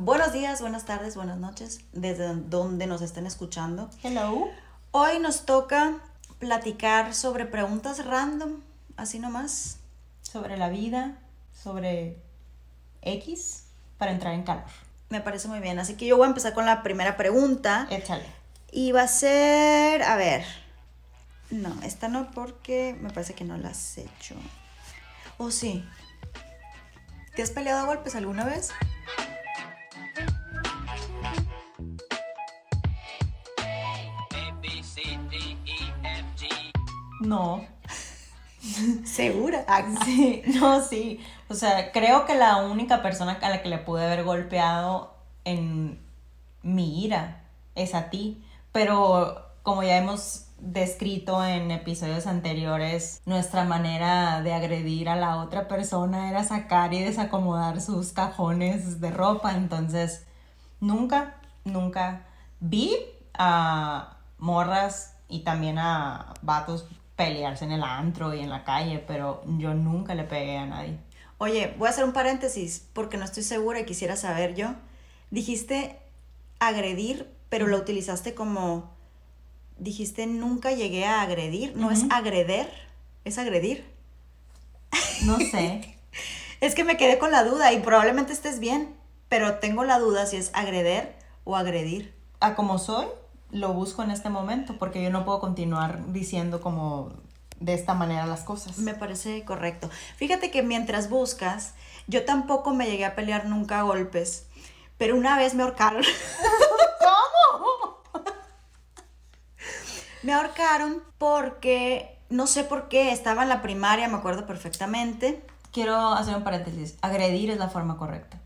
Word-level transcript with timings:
Buenos 0.00 0.32
días, 0.32 0.60
buenas 0.60 0.84
tardes, 0.84 1.16
buenas 1.16 1.38
noches, 1.38 1.80
desde 1.92 2.32
donde 2.32 2.86
nos 2.86 3.02
estén 3.02 3.26
escuchando. 3.26 3.90
Hello. 4.04 4.46
Hoy 4.92 5.18
nos 5.18 5.44
toca 5.44 5.98
platicar 6.38 7.12
sobre 7.14 7.46
preguntas 7.46 8.04
random, 8.04 8.60
así 8.96 9.18
nomás. 9.18 9.78
Sobre 10.22 10.56
la 10.56 10.68
vida, 10.68 11.18
sobre 11.52 12.22
X, 13.02 13.64
para 13.98 14.12
entrar 14.12 14.34
en 14.34 14.44
calor. 14.44 14.62
Me 15.08 15.20
parece 15.20 15.48
muy 15.48 15.58
bien, 15.58 15.80
así 15.80 15.94
que 15.94 16.06
yo 16.06 16.16
voy 16.16 16.26
a 16.26 16.28
empezar 16.28 16.54
con 16.54 16.64
la 16.64 16.84
primera 16.84 17.16
pregunta. 17.16 17.88
Échale. 17.90 18.26
Y 18.70 18.92
va 18.92 19.02
a 19.02 19.08
ser, 19.08 20.04
a 20.04 20.14
ver, 20.14 20.44
no, 21.50 21.74
esta 21.82 22.06
no 22.06 22.30
porque 22.30 22.96
me 23.00 23.10
parece 23.10 23.34
que 23.34 23.42
no 23.42 23.58
la 23.58 23.70
has 23.70 23.98
hecho. 23.98 24.36
¿O 25.38 25.46
oh, 25.46 25.50
sí? 25.50 25.84
¿Te 27.34 27.42
has 27.42 27.50
peleado 27.50 27.80
a 27.80 27.86
golpes 27.86 28.14
alguna 28.14 28.44
vez? 28.44 28.70
No. 37.28 37.62
¿Segura? 39.04 39.62
Ah, 39.68 39.84
sí, 40.04 40.42
no, 40.46 40.82
sí. 40.82 41.20
O 41.50 41.54
sea, 41.54 41.92
creo 41.92 42.24
que 42.24 42.34
la 42.34 42.56
única 42.62 43.02
persona 43.02 43.38
a 43.42 43.50
la 43.50 43.62
que 43.62 43.68
le 43.68 43.76
pude 43.76 44.06
haber 44.06 44.24
golpeado 44.24 45.14
en 45.44 46.00
mi 46.62 47.04
ira 47.04 47.44
es 47.74 47.94
a 47.94 48.08
ti. 48.08 48.42
Pero 48.72 49.44
como 49.62 49.82
ya 49.82 49.98
hemos 49.98 50.46
descrito 50.58 51.44
en 51.44 51.70
episodios 51.70 52.26
anteriores, 52.26 53.20
nuestra 53.26 53.64
manera 53.64 54.40
de 54.40 54.54
agredir 54.54 55.10
a 55.10 55.16
la 55.16 55.36
otra 55.36 55.68
persona 55.68 56.30
era 56.30 56.44
sacar 56.44 56.94
y 56.94 57.02
desacomodar 57.02 57.82
sus 57.82 58.12
cajones 58.12 59.02
de 59.02 59.10
ropa. 59.10 59.52
Entonces, 59.52 60.26
nunca, 60.80 61.34
nunca 61.64 62.22
vi 62.58 62.96
a 63.34 64.16
morras 64.38 65.14
y 65.28 65.40
también 65.40 65.78
a 65.78 66.32
vatos 66.40 66.88
pelearse 67.18 67.64
en 67.64 67.72
el 67.72 67.82
antro 67.82 68.32
y 68.32 68.40
en 68.40 68.48
la 68.48 68.62
calle, 68.62 69.02
pero 69.04 69.42
yo 69.58 69.74
nunca 69.74 70.14
le 70.14 70.22
pegué 70.22 70.56
a 70.56 70.66
nadie. 70.66 70.96
Oye, 71.38 71.74
voy 71.76 71.88
a 71.88 71.90
hacer 71.90 72.04
un 72.04 72.12
paréntesis 72.12 72.86
porque 72.92 73.16
no 73.16 73.24
estoy 73.24 73.42
segura 73.42 73.80
y 73.80 73.84
quisiera 73.84 74.14
saber 74.14 74.54
yo. 74.54 74.68
Dijiste 75.32 75.98
agredir, 76.60 77.28
pero 77.48 77.66
lo 77.66 77.76
utilizaste 77.76 78.34
como 78.34 78.96
dijiste 79.78 80.28
nunca 80.28 80.70
llegué 80.70 81.06
a 81.06 81.22
agredir, 81.22 81.76
no 81.76 81.90
es 81.90 82.04
agreder, 82.10 82.70
es 83.24 83.36
agredir. 83.38 83.84
No 85.24 85.38
sé. 85.38 85.98
es 86.60 86.76
que 86.76 86.84
me 86.84 86.96
quedé 86.96 87.18
con 87.18 87.32
la 87.32 87.42
duda 87.42 87.72
y 87.72 87.80
probablemente 87.80 88.32
estés 88.32 88.60
bien, 88.60 88.94
pero 89.28 89.58
tengo 89.58 89.82
la 89.82 89.98
duda 89.98 90.26
si 90.26 90.36
es 90.36 90.52
agreder 90.54 91.16
o 91.42 91.56
agredir. 91.56 92.14
A 92.38 92.54
como 92.54 92.78
soy, 92.78 93.06
lo 93.50 93.72
busco 93.72 94.02
en 94.02 94.10
este 94.10 94.30
momento 94.30 94.78
porque 94.78 95.02
yo 95.02 95.10
no 95.10 95.24
puedo 95.24 95.40
continuar 95.40 96.12
diciendo 96.12 96.60
como 96.60 97.12
de 97.60 97.74
esta 97.74 97.94
manera 97.94 98.26
las 98.26 98.42
cosas. 98.42 98.78
Me 98.78 98.94
parece 98.94 99.44
correcto. 99.44 99.90
Fíjate 100.16 100.50
que 100.50 100.62
mientras 100.62 101.10
buscas, 101.10 101.74
yo 102.06 102.24
tampoco 102.24 102.74
me 102.74 102.86
llegué 102.86 103.04
a 103.04 103.14
pelear 103.14 103.46
nunca 103.46 103.80
a 103.80 103.82
golpes, 103.82 104.46
pero 104.96 105.16
una 105.16 105.36
vez 105.36 105.54
me 105.54 105.62
ahorcaron. 105.62 106.02
Me 110.22 110.32
ahorcaron 110.32 111.02
porque, 111.16 112.18
no 112.28 112.46
sé 112.46 112.64
por 112.64 112.88
qué, 112.88 113.12
estaba 113.12 113.44
en 113.44 113.48
la 113.48 113.62
primaria, 113.62 114.08
me 114.08 114.16
acuerdo 114.16 114.46
perfectamente. 114.46 115.42
Quiero 115.72 115.96
hacer 115.96 116.34
un 116.34 116.42
paréntesis. 116.42 116.96
Agredir 117.02 117.50
es 117.50 117.58
la 117.58 117.68
forma 117.68 117.96
correcta. 117.96 118.40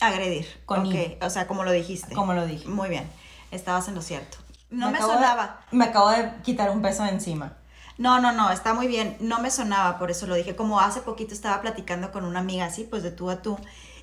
Agredir. 0.00 0.46
Con 0.66 0.88
O 1.20 1.30
sea, 1.30 1.46
como 1.46 1.64
lo 1.64 1.72
dijiste. 1.72 2.14
Como 2.14 2.34
lo 2.34 2.46
dije. 2.46 2.68
Muy 2.68 2.88
bien. 2.88 3.08
Estabas 3.50 3.88
en 3.88 3.96
lo 3.96 4.02
cierto. 4.02 4.38
No 4.70 4.90
me, 4.90 4.98
sonaba. 4.98 5.60
me 5.70 5.84
acabo 5.84 6.10
de 6.10 6.32
quitar 6.42 6.70
un 6.70 6.82
peso 6.82 7.04
encima. 7.04 7.56
No, 7.98 8.20
no, 8.20 8.32
no, 8.32 8.50
está 8.50 8.74
muy 8.74 8.88
bien. 8.88 9.16
No 9.20 9.40
me 9.40 9.50
sonaba, 9.50 9.98
por 9.98 10.10
eso 10.10 10.26
lo 10.26 10.34
dije. 10.34 10.54
Como 10.54 10.80
hace 10.80 11.00
poquito 11.00 11.32
estaba 11.32 11.62
platicando 11.62 12.12
con 12.12 12.24
una 12.24 12.40
amiga 12.40 12.66
así, 12.66 12.84
pues 12.84 13.02
de 13.02 13.10
tú 13.10 13.30
a 13.30 13.42
tú, 13.42 13.58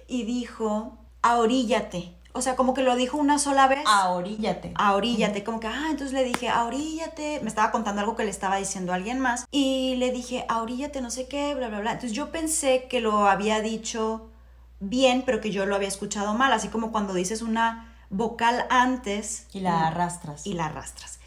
y 0.08 0.24
dijo, 0.24 0.98
ahoríllate. 1.22 2.16
O 2.36 2.42
sea, 2.42 2.56
como 2.56 2.74
que 2.74 2.82
lo 2.82 2.96
dijo 2.96 3.18
una 3.18 3.38
sola 3.38 3.68
vez. 3.68 3.84
Ahoríllate. 3.86 4.72
Ahoríllate. 4.76 5.44
Como 5.44 5.60
que, 5.60 5.68
ah, 5.68 5.88
entonces 5.92 6.14
le 6.14 6.24
dije, 6.24 6.50
ahoríllate. 6.50 7.40
Me 7.44 7.50
estaba 7.50 7.72
contando 7.72 8.02
algo 8.02 8.16
que 8.16 8.24
le 8.24 8.32
estaba 8.32 8.56
diciendo 8.56 8.92
a 8.92 8.96
alguien 8.96 9.20
más. 9.20 9.46
Y 9.52 9.96
le 9.98 10.12
dije, 10.12 10.46
ahoríllate, 10.50 11.00
no 11.02 11.12
sé 11.12 11.28
qué, 11.28 11.54
bla, 11.54 11.68
bla, 11.68 11.80
bla. 11.82 11.92
Entonces 11.92 12.14
yo 12.14 12.32
pensé 12.32 12.88
que 12.90 13.02
lo 13.02 13.28
había 13.28 13.62
dicho 13.62 14.32
bien, 14.80 15.22
pero 15.24 15.42
que 15.42 15.52
yo 15.52 15.68
lo 15.68 15.76
había 15.76 15.88
escuchado 15.88 16.34
mal. 16.34 16.52
Así 16.52 16.70
como 16.70 16.92
cuando 16.92 17.14
dices 17.14 17.44
una 17.44 17.93
vocal 18.14 18.66
antes. 18.70 19.48
Y 19.52 19.60
la 19.60 19.88
arrastras. 19.88 20.46
Y 20.48 20.54
la 20.54 20.68
arrastras. 20.68 21.20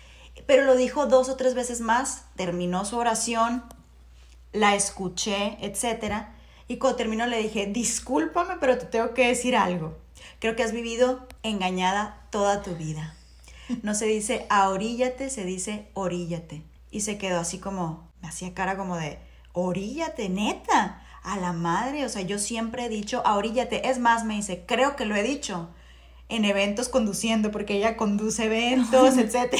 Pero 0.46 0.64
lo 0.64 0.76
dijo 0.76 1.06
dos 1.06 1.28
o 1.28 1.36
tres 1.36 1.54
veces 1.54 1.80
más. 1.80 2.24
Terminó 2.36 2.84
su 2.84 2.96
oración. 2.96 3.64
La 4.52 4.74
escuché, 4.74 5.58
etc. 5.60 6.28
Y 6.68 6.78
cuando 6.78 6.96
terminó 6.96 7.26
le 7.26 7.42
dije, 7.42 7.66
discúlpame, 7.66 8.54
pero 8.58 8.78
te 8.78 8.86
tengo 8.86 9.12
que 9.12 9.28
decir 9.28 9.56
algo. 9.56 9.98
Creo 10.38 10.56
que 10.56 10.62
has 10.62 10.72
vivido 10.72 11.26
engañada 11.42 12.26
toda 12.30 12.62
tu 12.62 12.74
vida. 12.74 13.14
No 13.82 13.94
se 13.94 14.06
dice 14.06 14.46
ahoríllate, 14.48 15.28
se 15.28 15.44
dice 15.44 15.88
oríllate. 15.92 16.62
Y 16.90 17.00
se 17.00 17.18
quedó 17.18 17.40
así 17.40 17.58
como, 17.58 18.10
me 18.22 18.28
hacía 18.28 18.54
cara 18.54 18.76
como 18.76 18.96
de, 18.96 19.18
oríllate, 19.52 20.28
neta, 20.28 21.02
a 21.22 21.36
la 21.38 21.52
madre. 21.52 22.04
O 22.06 22.08
sea, 22.08 22.22
yo 22.22 22.38
siempre 22.38 22.86
he 22.86 22.88
dicho 22.88 23.22
ahoríllate. 23.26 23.90
Es 23.90 23.98
más, 23.98 24.24
me 24.24 24.36
dice, 24.36 24.64
creo 24.66 24.94
que 24.94 25.04
lo 25.04 25.16
he 25.16 25.22
dicho 25.24 25.68
en 26.28 26.44
eventos 26.44 26.88
conduciendo, 26.88 27.50
porque 27.50 27.76
ella 27.76 27.96
conduce 27.96 28.44
eventos, 28.44 29.16
etc. 29.18 29.54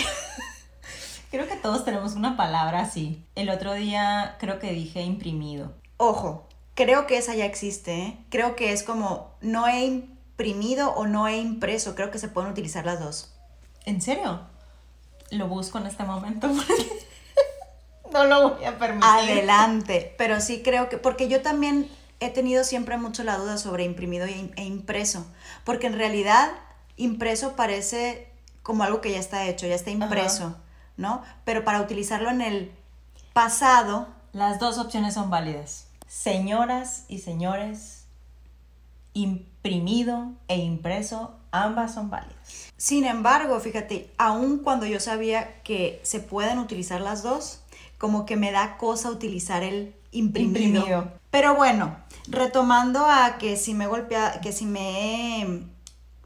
Creo 1.31 1.49
que 1.49 1.57
todos 1.57 1.85
tenemos 1.85 2.15
una 2.15 2.37
palabra 2.37 2.81
así. 2.81 3.23
El 3.35 3.51
otro 3.51 3.75
día 3.75 4.37
creo 4.39 4.59
que 4.59 4.73
dije 4.73 5.03
imprimido. 5.03 5.73
Ojo, 5.97 6.47
creo 6.75 7.07
que 7.07 7.19
esa 7.19 7.35
ya 7.35 7.45
existe, 7.45 7.99
¿eh? 7.99 8.19
Creo 8.31 8.57
que 8.57 8.73
es 8.73 8.83
como, 8.83 9.35
no 9.41 9.67
he 9.67 9.85
imprimido 9.85 10.91
o 10.95 11.07
no 11.07 11.27
he 11.29 11.39
impreso. 11.39 11.95
Creo 11.95 12.11
que 12.11 12.19
se 12.19 12.29
pueden 12.29 12.51
utilizar 12.51 12.85
las 12.87 13.01
dos. 13.01 13.33
¿En 13.85 14.01
serio? 14.01 14.41
Lo 15.31 15.49
busco 15.49 15.79
en 15.79 15.87
este 15.87 16.05
momento 16.05 16.49
no 18.13 18.25
lo 18.25 18.51
voy 18.51 18.65
a 18.65 18.79
permitir. 18.79 19.09
Adelante. 19.09 20.15
Pero 20.19 20.41
sí 20.41 20.63
creo 20.63 20.89
que, 20.89 20.99
porque 20.99 21.29
yo 21.29 21.43
también 21.43 21.89
he 22.21 22.31
tenido 22.31 22.65
siempre 22.65 22.99
mucho 22.99 23.25
la 23.25 23.37
duda 23.37 23.59
sobre 23.59 23.85
imprimido 23.85 24.27
e 24.27 24.65
impreso. 24.65 25.27
Porque 25.65 25.87
en 25.87 25.95
realidad 25.95 26.51
impreso 26.97 27.57
parece 27.57 28.29
como 28.63 28.83
algo 28.83 29.01
que 29.01 29.13
ya 29.13 29.19
está 29.19 29.47
hecho, 29.47 29.67
ya 29.67 29.75
está 29.75 29.91
impreso, 29.91 30.57
¿no? 30.97 31.23
Pero 31.45 31.65
para 31.65 31.81
utilizarlo 31.81 32.31
en 32.31 32.41
el 32.41 32.73
pasado. 33.33 34.09
Las 34.33 34.59
dos 34.59 34.79
opciones 34.79 35.15
son 35.15 35.31
válidas. 35.31 35.87
Señoras 36.09 37.05
y 37.09 37.19
señores, 37.19 38.07
imprimido 39.13 40.33
e 40.49 40.57
impreso, 40.57 41.35
ambas 41.51 41.95
son 41.95 42.11
válidas. 42.11 42.73
Sin 42.77 43.05
embargo, 43.05 43.59
fíjate, 43.61 44.11
aun 44.19 44.59
cuando 44.59 44.87
yo 44.87 45.01
sabía 45.01 45.63
que 45.63 46.01
se 46.03 46.21
pueden 46.21 46.59
utilizar 46.59 47.01
las 47.01 47.23
dos, 47.23 47.61
como 47.99 48.27
que 48.27 48.37
me 48.37 48.53
da 48.53 48.77
cosa 48.77 49.11
utilizar 49.11 49.63
el 49.63 49.95
imprimido. 50.13 51.13
Pero 51.31 51.55
bueno, 51.55 51.97
retomando 52.29 53.07
a 53.07 53.39
que 53.39 53.57
si 53.57 53.75
me 53.75 53.87
golpea, 53.87 54.41
que 54.41 54.53
si 54.53 54.67
me 54.67 55.43
he 55.43 55.63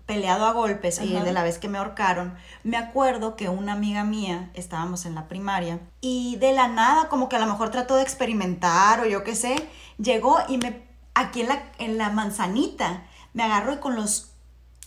peleado 0.06 0.46
a 0.46 0.52
golpes 0.52 1.00
y 1.00 1.12
de 1.12 1.32
la 1.32 1.44
vez 1.44 1.58
que 1.58 1.68
me 1.68 1.78
ahorcaron, 1.78 2.34
me 2.64 2.76
acuerdo 2.76 3.36
que 3.36 3.48
una 3.48 3.74
amiga 3.74 4.02
mía, 4.02 4.50
estábamos 4.54 5.06
en 5.06 5.14
la 5.14 5.28
primaria, 5.28 5.80
y 6.00 6.36
de 6.36 6.52
la 6.52 6.66
nada, 6.66 7.08
como 7.08 7.28
que 7.28 7.36
a 7.36 7.38
lo 7.38 7.46
mejor 7.46 7.70
trató 7.70 7.94
de 7.94 8.02
experimentar 8.02 9.00
o 9.00 9.06
yo 9.06 9.22
qué 9.22 9.36
sé, 9.36 9.68
llegó 9.98 10.38
y 10.48 10.58
me 10.58 10.88
aquí 11.14 11.42
en 11.42 11.48
la, 11.48 11.62
en 11.78 11.98
la 11.98 12.10
manzanita, 12.10 13.06
me 13.34 13.44
agarró 13.44 13.72
y 13.72 13.78
con 13.78 13.94
los 13.94 14.30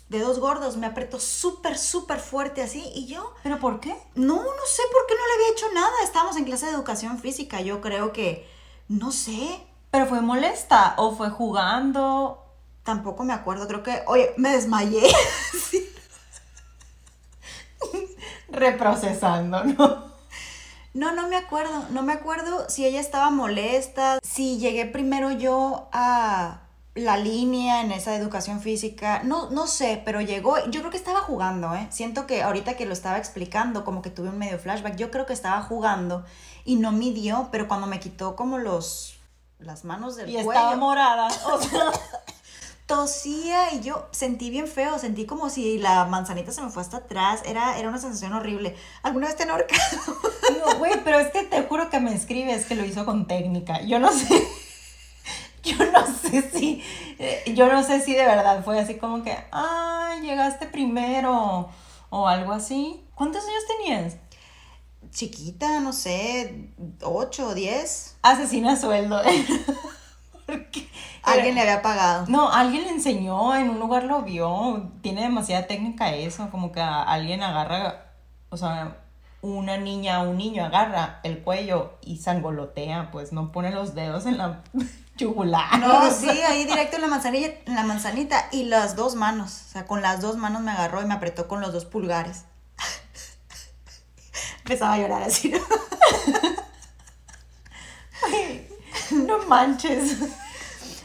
dedos 0.10 0.40
gordos 0.40 0.78
me 0.78 0.88
apretó 0.88 1.20
súper, 1.20 1.78
súper 1.78 2.20
fuerte 2.20 2.62
así 2.62 2.84
y 2.94 3.08
yo... 3.08 3.34
¿Pero 3.44 3.60
por 3.60 3.80
qué? 3.80 3.96
No, 4.16 4.36
no 4.36 4.66
sé 4.68 4.84
por 4.92 5.08
qué 5.08 5.16
no 5.16 5.28
le 5.28 5.34
había 5.34 5.54
hecho 5.54 5.66
nada. 5.74 5.92
Estábamos 6.04 6.38
en 6.38 6.46
clase 6.46 6.68
de 6.68 6.74
educación 6.74 7.18
física, 7.20 7.62
yo 7.62 7.82
creo 7.82 8.14
que... 8.14 8.48
No 8.88 9.12
sé. 9.12 9.66
¿Pero 9.94 10.08
fue 10.08 10.22
molesta 10.22 10.96
o 10.98 11.16
fue 11.16 11.30
jugando? 11.30 12.44
Tampoco 12.82 13.24
me 13.24 13.32
acuerdo, 13.32 13.68
creo 13.68 13.84
que... 13.84 14.02
Oye, 14.08 14.34
me 14.38 14.50
desmayé. 14.50 15.04
Reprocesando, 18.50 19.64
¿no? 19.64 20.06
No, 20.96 21.14
no 21.14 21.28
me 21.28 21.36
acuerdo, 21.36 21.86
no 21.92 22.02
me 22.02 22.14
acuerdo 22.14 22.68
si 22.72 22.88
ella 22.88 23.00
estaba 23.00 23.30
molesta, 23.30 24.18
si 24.24 24.58
llegué 24.58 24.88
primero 24.88 25.30
yo 25.30 25.90
a 25.92 26.62
la 26.96 27.18
línea 27.18 27.82
en 27.82 27.92
esa 27.92 28.16
educación 28.16 28.62
física, 28.62 29.22
no, 29.24 29.52
no 29.52 29.68
sé, 29.68 30.02
pero 30.04 30.22
llegó, 30.22 30.58
yo 30.72 30.80
creo 30.80 30.90
que 30.90 30.98
estaba 30.98 31.20
jugando, 31.20 31.76
¿eh? 31.76 31.86
Siento 31.92 32.26
que 32.26 32.42
ahorita 32.42 32.76
que 32.76 32.88
lo 32.88 32.94
estaba 32.94 33.20
explicando, 33.20 33.86
como 33.86 34.02
que 34.02 34.10
tuve 34.10 34.30
un 34.30 34.40
medio 34.40 34.58
flashback, 34.58 34.96
yo 34.96 35.12
creo 35.12 35.28
que 35.28 35.34
estaba 35.34 35.62
jugando 35.62 36.26
y 36.66 36.78
no 36.78 36.92
midió, 36.92 37.50
pero 37.52 37.68
cuando 37.68 37.86
me 37.86 38.00
quitó 38.00 38.36
como 38.36 38.58
los, 38.58 39.13
las 39.64 39.86
manos 39.86 40.16
del 40.16 40.30
y 40.30 40.38
estaba 40.38 40.76
morada, 40.76 41.28
o 41.52 41.62
sea... 41.62 41.92
tosía 42.86 43.74
y 43.74 43.82
yo 43.82 44.08
sentí 44.12 44.50
bien 44.50 44.68
feo, 44.68 45.00
sentí 45.00 45.26
como 45.26 45.50
si 45.50 45.78
la 45.78 46.06
manzanita 46.06 46.52
se 46.52 46.62
me 46.62 46.70
fue 46.70 46.82
hasta 46.82 46.98
atrás, 46.98 47.42
era, 47.46 47.78
era 47.80 47.90
una 47.90 47.98
sensación 47.98 48.34
horrible. 48.34 48.76
¿Alguna 49.04 49.28
vez 49.28 49.36
te 49.36 49.44
han 49.44 49.52
ahorcado? 49.52 49.82
No, 50.66 50.78
güey, 50.78 50.94
pero 51.04 51.20
es 51.20 51.32
que 51.32 51.44
te 51.44 51.64
juro 51.64 51.90
que 51.90 52.00
me 52.00 52.14
escribes 52.14 52.66
que 52.66 52.76
lo 52.76 52.86
hizo 52.86 53.06
con 53.06 53.28
técnica. 53.28 53.82
Yo 53.82 54.00
no 54.00 54.12
sé. 54.12 54.48
Yo 55.64 55.78
no 55.92 56.06
sé 56.06 56.50
si. 56.54 56.84
Eh, 57.20 57.54
yo 57.56 57.72
no 57.72 57.84
sé 57.84 58.02
si 58.02 58.14
de 58.14 58.26
verdad 58.26 58.64
fue 58.66 58.80
así 58.80 58.96
como 58.96 59.24
que. 59.24 59.38
¡Ay, 59.52 60.22
llegaste 60.22 60.68
primero! 60.68 61.70
O 62.10 62.28
algo 62.28 62.52
así. 62.52 63.02
¿Cuántos 63.16 63.44
años 63.46 63.64
tenías? 63.78 64.16
Chiquita, 65.12 65.80
no 65.80 65.94
sé, 65.94 66.70
8 67.02 67.48
o 67.48 67.54
10. 67.54 68.18
Asesina 68.22 68.76
sueldo. 68.76 69.22
Porque 70.46 70.90
alguien 71.22 71.56
le 71.56 71.62
había 71.62 71.82
pagado. 71.82 72.26
No, 72.28 72.52
alguien 72.52 72.84
le 72.84 72.90
enseñó, 72.90 73.56
en 73.56 73.70
un 73.70 73.80
lugar 73.80 74.04
lo 74.04 74.24
vio. 74.24 74.92
Tiene 75.02 75.22
demasiada 75.22 75.68
técnica 75.68 76.14
eso, 76.14 76.50
como 76.52 76.72
que 76.72 76.82
alguien 76.82 77.44
agarra, 77.44 78.12
o 78.50 78.58
sea, 78.58 78.98
una 79.42 79.78
niña 79.78 80.22
o 80.22 80.30
un 80.30 80.38
niño 80.38 80.64
agarra 80.64 81.20
el 81.24 81.40
cuello 81.40 81.94
y 82.02 82.18
sangolotea, 82.18 83.12
pues 83.12 83.34
no 83.34 83.52
pone 83.52 83.72
los 83.72 83.94
dedos 83.94 84.26
en 84.26 84.38
la 84.38 84.64
yugular. 85.18 85.80
No, 85.80 86.10
sí, 86.10 86.30
ahí 86.30 86.66
directo 86.66 86.96
en 86.96 87.04
la 87.04 87.08
manzanilla, 87.08 87.50
en 87.66 87.76
la 87.76 87.84
manzanita 87.84 88.48
y 88.52 88.66
las 88.66 88.96
dos 88.96 89.16
manos, 89.16 89.64
o 89.68 89.72
sea, 89.72 89.86
con 89.86 90.02
las 90.02 90.22
dos 90.22 90.38
manos 90.38 90.62
me 90.62 90.72
agarró 90.72 91.02
y 91.02 91.06
me 91.06 91.14
apretó 91.14 91.48
con 91.48 91.62
los 91.62 91.74
dos 91.74 91.86
pulgares. 91.86 92.46
Empezaba 94.64 94.94
a 94.94 94.98
llorar 94.98 95.24
así, 95.24 95.50
¿no? 95.50 95.60
no 99.26 99.40
manches. 99.48 100.18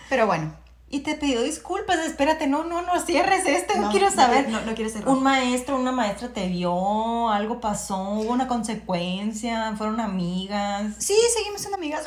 Pero 0.08 0.26
bueno. 0.26 0.54
Y 0.90 1.00
te 1.00 1.16
pidió 1.16 1.42
disculpas, 1.42 1.98
espérate, 1.98 2.46
no, 2.46 2.64
no, 2.64 2.80
no 2.80 2.98
cierres 3.00 3.44
este, 3.46 3.78
no, 3.78 3.90
quiero 3.90 4.10
saber. 4.10 4.48
No, 4.48 4.62
no, 4.62 4.74
quiero 4.74 4.90
cerrar. 4.90 5.10
Un 5.10 5.22
maestro, 5.22 5.76
una 5.76 5.92
maestra 5.92 6.28
te 6.28 6.48
vio, 6.48 7.28
algo 7.28 7.60
pasó, 7.60 7.98
hubo 8.12 8.32
una 8.32 8.48
consecuencia, 8.48 9.74
fueron 9.76 10.00
amigas. 10.00 10.94
Sí, 10.98 11.14
seguimos 11.36 11.60
siendo 11.60 11.76
amigas. 11.76 12.04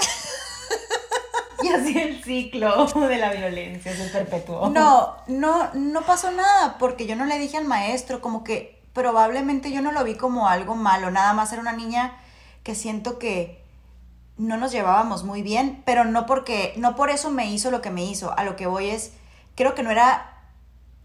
y 1.63 1.68
así 1.68 1.95
el 1.95 2.24
ciclo 2.24 2.88
de 2.88 3.18
la 3.18 3.31
violencia 3.31 3.95
se 3.95 4.06
perpetuó. 4.06 4.69
No, 4.71 5.18
no, 5.27 5.69
no 5.75 6.01
pasó 6.01 6.31
nada, 6.31 6.80
porque 6.80 7.06
yo 7.06 7.15
no 7.15 7.25
le 7.25 7.38
dije 7.38 7.57
al 7.57 7.65
maestro, 7.65 8.19
como 8.19 8.44
que 8.44 8.81
probablemente 8.93 9.71
yo 9.71 9.81
no 9.81 9.91
lo 9.91 10.03
vi 10.03 10.15
como 10.15 10.47
algo 10.47 10.75
malo, 10.75 11.11
nada 11.11 11.33
más 11.33 11.51
era 11.53 11.61
una 11.61 11.73
niña 11.73 12.13
que 12.63 12.75
siento 12.75 13.19
que 13.19 13.61
no 14.38 14.57
nos 14.57 14.71
llevábamos 14.71 15.23
muy 15.23 15.43
bien, 15.43 15.83
pero 15.85 16.03
no 16.03 16.25
porque, 16.25 16.73
no 16.77 16.95
por 16.95 17.09
eso 17.09 17.29
me 17.29 17.51
hizo 17.51 17.71
lo 17.71 17.81
que 17.81 17.91
me 17.91 18.05
hizo. 18.05 18.38
A 18.38 18.43
lo 18.43 18.55
que 18.55 18.67
voy 18.67 18.88
es, 18.88 19.13
creo 19.55 19.75
que 19.75 19.83
no 19.83 19.91
era 19.91 20.31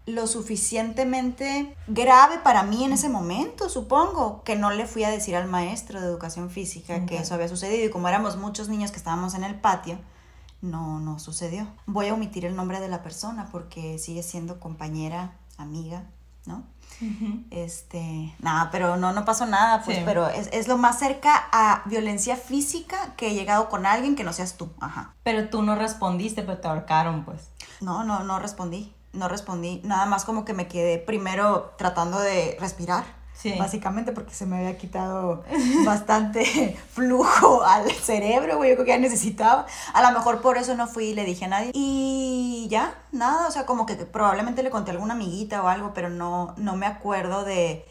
lo 0.07 0.25
suficientemente 0.25 1.75
grave 1.87 2.39
para 2.39 2.63
mí 2.63 2.85
en 2.85 2.93
ese 2.93 3.09
momento, 3.09 3.69
supongo, 3.69 4.41
que 4.43 4.55
no 4.55 4.71
le 4.71 4.87
fui 4.87 5.03
a 5.03 5.09
decir 5.09 5.35
al 5.35 5.47
maestro 5.47 5.99
de 5.99 6.07
educación 6.07 6.49
física 6.49 7.05
que 7.05 7.17
eso 7.17 7.35
había 7.35 7.49
sucedido 7.49 7.85
y 7.85 7.89
como 7.89 8.07
éramos 8.07 8.37
muchos 8.37 8.69
niños 8.69 8.91
que 8.91 8.97
estábamos 8.97 9.35
en 9.35 9.43
el 9.43 9.55
patio, 9.55 9.99
no, 10.61 10.99
no 10.99 11.19
sucedió. 11.19 11.67
Voy 11.85 12.07
a 12.07 12.13
omitir 12.13 12.45
el 12.45 12.55
nombre 12.55 12.79
de 12.79 12.87
la 12.87 13.03
persona 13.03 13.49
porque 13.51 13.99
sigue 13.99 14.23
siendo 14.23 14.59
compañera, 14.61 15.35
amiga, 15.57 16.05
¿no? 16.45 16.63
Este, 17.51 18.35
nada, 18.39 18.69
pero 18.71 18.97
no, 18.97 19.13
no 19.13 19.23
pasó 19.23 19.45
nada, 19.45 19.83
pues, 19.83 19.99
pero 20.03 20.27
es, 20.29 20.67
lo 20.67 20.77
más 20.77 20.97
cerca 20.97 21.47
a 21.51 21.83
violencia 21.85 22.35
física 22.35 23.13
que 23.15 23.29
he 23.29 23.33
llegado 23.35 23.69
con 23.69 23.85
alguien 23.85 24.15
que 24.15 24.23
no 24.23 24.33
seas 24.33 24.57
tú, 24.57 24.71
ajá. 24.79 25.13
Pero 25.23 25.49
tú 25.49 25.61
no 25.61 25.75
respondiste, 25.75 26.41
pero 26.41 26.57
te 26.57 26.67
ahorcaron, 26.67 27.23
pues. 27.23 27.49
No, 27.81 28.03
no, 28.03 28.23
no 28.23 28.39
respondí, 28.39 28.93
no 29.13 29.27
respondí, 29.27 29.81
nada 29.83 30.05
más 30.07 30.25
como 30.25 30.43
que 30.43 30.53
me 30.53 30.67
quedé 30.67 30.97
primero 30.97 31.75
tratando 31.77 32.19
de 32.19 32.57
respirar 32.59 33.16
Básicamente 33.57 34.11
porque 34.11 34.33
se 34.33 34.45
me 34.45 34.57
había 34.57 34.77
quitado 34.77 35.43
bastante 35.85 36.77
flujo 36.91 37.63
al 37.63 37.89
cerebro, 37.91 38.57
güey. 38.57 38.71
Yo 38.71 38.75
creo 38.75 38.85
que 38.85 38.91
ya 38.91 38.99
necesitaba. 38.99 39.65
A 39.93 40.01
lo 40.01 40.17
mejor 40.17 40.41
por 40.41 40.57
eso 40.57 40.75
no 40.75 40.87
fui 40.87 41.05
y 41.07 41.13
le 41.13 41.23
dije 41.23 41.45
a 41.45 41.49
nadie. 41.49 41.71
Y 41.73 42.67
ya, 42.69 42.95
nada. 43.11 43.47
O 43.47 43.51
sea, 43.51 43.65
como 43.65 43.85
que 43.85 43.95
probablemente 43.95 44.63
le 44.63 44.69
conté 44.69 44.91
a 44.91 44.93
alguna 44.95 45.13
amiguita 45.13 45.63
o 45.63 45.67
algo, 45.67 45.93
pero 45.93 46.09
no, 46.09 46.53
no 46.57 46.75
me 46.75 46.85
acuerdo 46.85 47.43
de, 47.43 47.85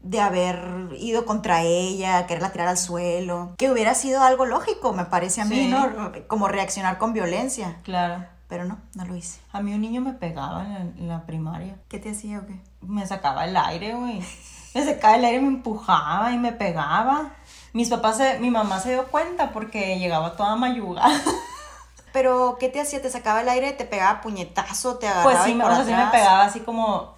de 0.00 0.20
haber 0.20 0.88
ido 0.98 1.26
contra 1.26 1.62
ella, 1.62 2.26
quererla 2.26 2.52
tirar 2.52 2.68
al 2.68 2.78
suelo. 2.78 3.54
Que 3.58 3.70
hubiera 3.70 3.94
sido 3.94 4.22
algo 4.22 4.46
lógico, 4.46 4.92
me 4.92 5.04
parece 5.04 5.42
a 5.42 5.44
mí, 5.44 5.68
¿no? 5.68 6.12
Como 6.26 6.48
reaccionar 6.48 6.98
con 6.98 7.12
violencia. 7.12 7.78
Claro. 7.82 8.24
Pero 8.48 8.64
no, 8.64 8.78
no 8.94 9.04
lo 9.04 9.14
hice. 9.14 9.40
A 9.52 9.62
mí 9.62 9.72
un 9.72 9.80
niño 9.80 10.00
me 10.00 10.12
pegaba 10.12 10.64
en 10.64 11.06
la, 11.06 11.24
primaria. 11.24 11.76
¿Qué 11.88 12.00
te 12.00 12.10
hacía 12.10 12.40
o 12.40 12.46
qué? 12.46 12.60
Me 12.80 13.06
sacaba 13.06 13.44
el 13.44 13.56
aire, 13.56 13.94
güey 13.94 14.24
me 14.74 14.84
secaba 14.84 15.16
el 15.16 15.24
aire, 15.24 15.40
me 15.40 15.48
empujaba 15.48 16.32
y 16.32 16.38
me 16.38 16.52
pegaba. 16.52 17.32
Mis 17.72 17.88
papás, 17.88 18.20
mi 18.40 18.50
mamá 18.50 18.80
se 18.80 18.90
dio 18.90 19.06
cuenta 19.08 19.52
porque 19.52 19.98
llegaba 19.98 20.36
toda 20.36 20.56
mayuga. 20.56 21.08
Pero, 22.12 22.56
¿qué 22.58 22.68
te 22.68 22.80
hacía? 22.80 23.00
¿Te 23.00 23.10
sacaba 23.10 23.42
el 23.42 23.48
aire? 23.48 23.72
¿Te 23.72 23.84
pegaba 23.84 24.20
puñetazo? 24.20 24.96
¿Te 24.96 25.06
agarraba 25.06 25.30
Pues 25.30 25.44
sí, 25.44 25.54
me, 25.54 25.64
o 25.64 25.68
me 25.68 26.06
pegaba 26.10 26.44
así 26.44 26.60
como 26.60 27.14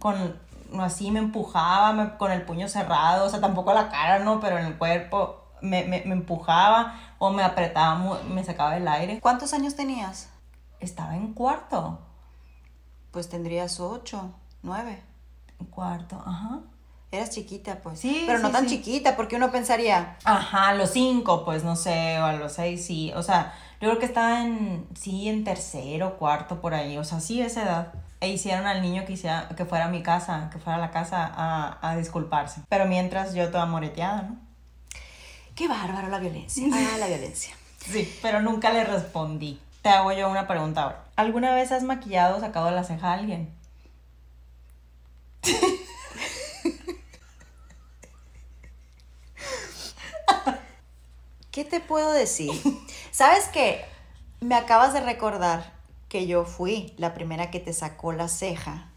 con, 0.00 0.40
así 0.80 1.10
me 1.10 1.20
empujaba 1.20 2.16
con 2.18 2.32
el 2.32 2.42
puño 2.42 2.68
cerrado, 2.68 3.26
o 3.26 3.28
sea, 3.30 3.40
tampoco 3.40 3.72
la 3.72 3.88
cara, 3.88 4.18
¿no? 4.18 4.40
Pero 4.40 4.58
en 4.58 4.66
el 4.66 4.76
cuerpo 4.76 5.44
me, 5.60 5.84
me, 5.84 6.02
me 6.04 6.14
empujaba 6.14 6.98
o 7.18 7.30
me 7.30 7.44
apretaba, 7.44 8.18
me 8.28 8.42
sacaba 8.42 8.76
el 8.76 8.88
aire. 8.88 9.20
¿Cuántos 9.20 9.54
años 9.54 9.76
tenías? 9.76 10.28
Estaba 10.80 11.16
en 11.16 11.32
cuarto. 11.32 12.00
Pues 13.12 13.28
tendrías 13.28 13.78
ocho, 13.78 14.32
nueve. 14.62 15.00
En 15.60 15.66
cuarto, 15.66 16.20
ajá. 16.26 16.58
Eras 17.16 17.30
chiquita, 17.30 17.76
pues. 17.76 18.00
Sí. 18.00 18.24
Pero 18.26 18.38
no 18.40 18.50
tan 18.50 18.66
chiquita, 18.66 19.16
porque 19.16 19.36
uno 19.36 19.50
pensaría. 19.50 20.16
Ajá, 20.24 20.68
a 20.68 20.74
los 20.74 20.90
cinco, 20.90 21.44
pues 21.44 21.64
no 21.64 21.76
sé, 21.76 22.18
o 22.20 22.24
a 22.24 22.32
los 22.34 22.52
seis, 22.52 22.84
sí. 22.84 23.12
O 23.14 23.22
sea, 23.22 23.54
yo 23.80 23.88
creo 23.88 23.98
que 23.98 24.06
estaba 24.06 24.42
en, 24.42 24.86
sí, 24.98 25.28
en 25.28 25.44
tercero, 25.44 26.16
cuarto, 26.16 26.60
por 26.60 26.74
ahí. 26.74 26.98
O 26.98 27.04
sea, 27.04 27.20
sí, 27.20 27.40
esa 27.40 27.62
edad. 27.62 27.92
E 28.20 28.28
hicieron 28.28 28.66
al 28.66 28.80
niño 28.80 29.04
que, 29.04 29.12
hiciera, 29.12 29.48
que 29.56 29.64
fuera 29.64 29.86
a 29.86 29.88
mi 29.88 30.02
casa, 30.02 30.48
que 30.50 30.58
fuera 30.58 30.76
a 30.76 30.80
la 30.80 30.90
casa 30.90 31.30
a, 31.34 31.78
a 31.90 31.96
disculparse. 31.96 32.62
Pero 32.68 32.86
mientras 32.86 33.34
yo 33.34 33.50
toda 33.50 33.66
moreteada, 33.66 34.22
¿no? 34.22 34.36
Qué 35.54 35.68
bárbaro 35.68 36.08
la 36.08 36.18
violencia. 36.18 36.66
Ah, 36.72 36.98
la 36.98 37.06
violencia. 37.06 37.54
Sí, 37.78 38.12
pero 38.22 38.40
nunca 38.40 38.72
le 38.72 38.84
respondí. 38.84 39.60
Te 39.82 39.90
hago 39.90 40.12
yo 40.12 40.30
una 40.30 40.46
pregunta 40.46 40.82
ahora. 40.82 41.04
¿Alguna 41.16 41.54
vez 41.54 41.70
has 41.70 41.82
maquillado 41.82 42.38
o 42.38 42.40
sacado 42.40 42.70
la 42.70 42.84
ceja 42.84 43.10
a 43.10 43.14
alguien? 43.14 43.52
¿Qué 51.54 51.64
te 51.64 51.78
puedo 51.78 52.10
decir? 52.10 52.50
¿Sabes 53.12 53.44
qué? 53.52 53.84
Me 54.40 54.56
acabas 54.56 54.92
de 54.92 54.98
recordar 54.98 55.72
que 56.08 56.26
yo 56.26 56.44
fui 56.44 56.92
la 56.96 57.14
primera 57.14 57.52
que 57.52 57.60
te 57.60 57.72
sacó 57.72 58.12
la 58.12 58.26
ceja 58.26 58.90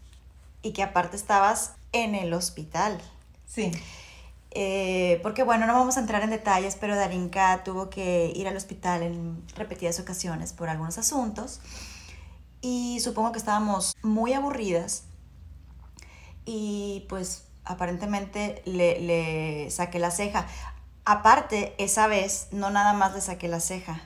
y 0.60 0.72
que 0.72 0.82
aparte 0.82 1.14
estabas 1.14 1.74
en 1.92 2.16
el 2.16 2.34
hospital. 2.34 3.00
Sí. 3.46 3.70
Eh, 4.50 5.20
porque 5.22 5.44
bueno, 5.44 5.68
no 5.68 5.74
vamos 5.74 5.98
a 5.98 6.00
entrar 6.00 6.24
en 6.24 6.30
detalles, 6.30 6.74
pero 6.74 6.96
Darinka 6.96 7.62
tuvo 7.62 7.90
que 7.90 8.32
ir 8.34 8.48
al 8.48 8.56
hospital 8.56 9.04
en 9.04 9.40
repetidas 9.54 10.00
ocasiones 10.00 10.52
por 10.52 10.68
algunos 10.68 10.98
asuntos 10.98 11.60
y 12.60 12.98
supongo 12.98 13.30
que 13.30 13.38
estábamos 13.38 13.94
muy 14.02 14.32
aburridas 14.32 15.04
y 16.44 17.06
pues 17.08 17.44
aparentemente 17.64 18.62
le, 18.64 18.98
le 18.98 19.70
saqué 19.70 20.00
la 20.00 20.10
ceja. 20.10 20.48
Aparte, 21.10 21.74
esa 21.78 22.06
vez 22.06 22.48
no 22.52 22.68
nada 22.68 22.92
más 22.92 23.14
le 23.14 23.22
saqué 23.22 23.48
la 23.48 23.60
ceja. 23.60 23.98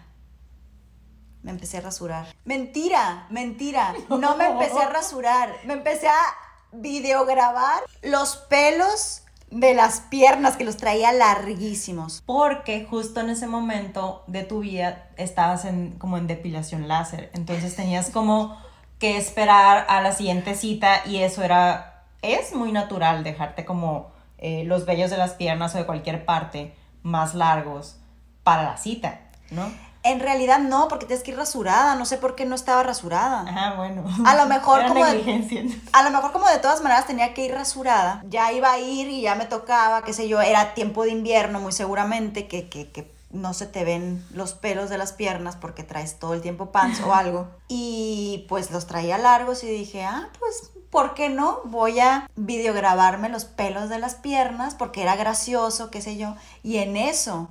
Me 1.42 1.50
empecé 1.50 1.78
a 1.78 1.80
rasurar. 1.80 2.26
Mentira, 2.44 3.26
mentira. 3.28 3.92
No 4.08 4.36
me 4.36 4.46
empecé 4.46 4.78
a 4.78 4.88
rasurar. 4.88 5.52
Me 5.64 5.72
empecé 5.72 6.06
a 6.06 6.22
videograbar 6.70 7.82
los 8.02 8.36
pelos 8.36 9.24
de 9.50 9.74
las 9.74 10.02
piernas 10.02 10.56
que 10.56 10.64
los 10.64 10.76
traía 10.76 11.12
larguísimos. 11.12 12.22
Porque 12.24 12.86
justo 12.88 13.18
en 13.18 13.30
ese 13.30 13.48
momento 13.48 14.22
de 14.28 14.44
tu 14.44 14.60
vida 14.60 15.08
estabas 15.16 15.64
en, 15.64 15.98
como 15.98 16.18
en 16.18 16.28
depilación 16.28 16.86
láser. 16.86 17.32
Entonces 17.34 17.74
tenías 17.74 18.10
como 18.10 18.56
que 19.00 19.16
esperar 19.16 19.86
a 19.88 20.02
la 20.02 20.12
siguiente 20.12 20.54
cita 20.54 21.04
y 21.04 21.18
eso 21.18 21.42
era, 21.42 22.04
es 22.22 22.54
muy 22.54 22.70
natural 22.70 23.24
dejarte 23.24 23.64
como 23.64 24.12
eh, 24.38 24.62
los 24.62 24.86
vellos 24.86 25.10
de 25.10 25.16
las 25.16 25.32
piernas 25.32 25.74
o 25.74 25.78
de 25.78 25.86
cualquier 25.86 26.24
parte 26.24 26.76
más 27.02 27.34
largos 27.34 27.96
para 28.42 28.64
la 28.64 28.76
cita, 28.76 29.20
¿no? 29.50 29.70
En 30.04 30.18
realidad 30.18 30.58
no, 30.58 30.88
porque 30.88 31.06
tienes 31.06 31.22
que 31.22 31.30
ir 31.30 31.36
rasurada. 31.36 31.94
No 31.94 32.06
sé 32.06 32.18
por 32.18 32.34
qué 32.34 32.44
no 32.44 32.56
estaba 32.56 32.82
rasurada. 32.82 33.42
Ajá, 33.42 33.74
bueno. 33.76 34.04
A 34.26 34.34
lo 34.34 34.46
mejor 34.46 34.86
como 34.88 35.04
de, 35.04 35.80
a 35.92 36.02
lo 36.02 36.10
mejor 36.10 36.32
como 36.32 36.48
de 36.48 36.58
todas 36.58 36.82
maneras 36.82 37.06
tenía 37.06 37.34
que 37.34 37.44
ir 37.44 37.54
rasurada. 37.54 38.20
Ya 38.28 38.50
iba 38.52 38.72
a 38.72 38.78
ir 38.80 39.08
y 39.08 39.20
ya 39.20 39.36
me 39.36 39.44
tocaba, 39.44 40.02
qué 40.02 40.12
sé 40.12 40.26
yo, 40.26 40.40
era 40.40 40.74
tiempo 40.74 41.04
de 41.04 41.10
invierno 41.10 41.60
muy 41.60 41.70
seguramente, 41.70 42.48
que, 42.48 42.68
que, 42.68 42.90
que 42.90 43.12
no 43.30 43.54
se 43.54 43.66
te 43.66 43.84
ven 43.84 44.24
los 44.32 44.54
pelos 44.54 44.90
de 44.90 44.98
las 44.98 45.12
piernas 45.12 45.56
porque 45.56 45.84
traes 45.84 46.18
todo 46.18 46.34
el 46.34 46.42
tiempo 46.42 46.72
pants 46.72 47.00
o 47.00 47.14
algo. 47.14 47.48
Y 47.68 48.44
pues 48.48 48.72
los 48.72 48.88
traía 48.88 49.18
largos 49.18 49.62
y 49.62 49.68
dije, 49.68 50.02
ah, 50.02 50.28
pues, 50.40 50.72
¿por 50.92 51.14
qué 51.14 51.30
no? 51.30 51.60
Voy 51.64 51.98
a 51.98 52.30
videograbarme 52.36 53.30
los 53.30 53.46
pelos 53.46 53.88
de 53.88 53.98
las 53.98 54.14
piernas 54.14 54.76
porque 54.76 55.02
era 55.02 55.16
gracioso, 55.16 55.90
qué 55.90 56.02
sé 56.02 56.18
yo. 56.18 56.36
Y 56.62 56.76
en 56.76 56.96
eso, 56.96 57.48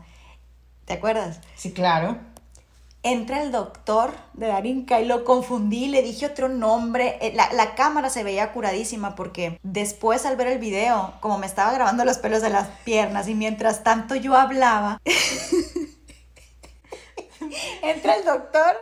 ¿te 0.86 0.94
acuerdas? 0.94 1.40
Sí, 1.56 1.74
claro 1.74 2.18
entra 3.04 3.42
el 3.42 3.52
doctor 3.52 4.14
de 4.34 4.48
Darinka 4.48 5.02
y 5.02 5.06
lo 5.06 5.24
confundí, 5.24 5.88
le 5.88 6.04
dije 6.04 6.28
otro 6.28 6.50
nombre. 6.50 7.18
Eh, 7.22 7.34
la, 7.34 7.52
la, 7.54 7.74
cámara 7.74 8.12
se 8.12 8.24
veía 8.24 8.54
curadísima 8.54 9.16
porque 9.16 9.60
después 9.64 10.24
al 10.26 10.36
ver 10.36 10.48
el 10.48 10.60
video, 10.60 11.16
como 11.20 11.40
me 11.40 11.48
estaba 11.48 11.74
grabando 11.74 12.06
los 12.06 12.20
pelos 12.20 12.44
de 12.44 12.52
las 12.52 12.68
piernas 12.84 13.28
y 13.28 13.34
mientras 13.34 13.84
tanto 13.84 14.14
yo 14.14 14.36
hablaba, 14.36 15.02
entra 17.82 18.16
el 18.16 18.26
doctor 18.26 18.78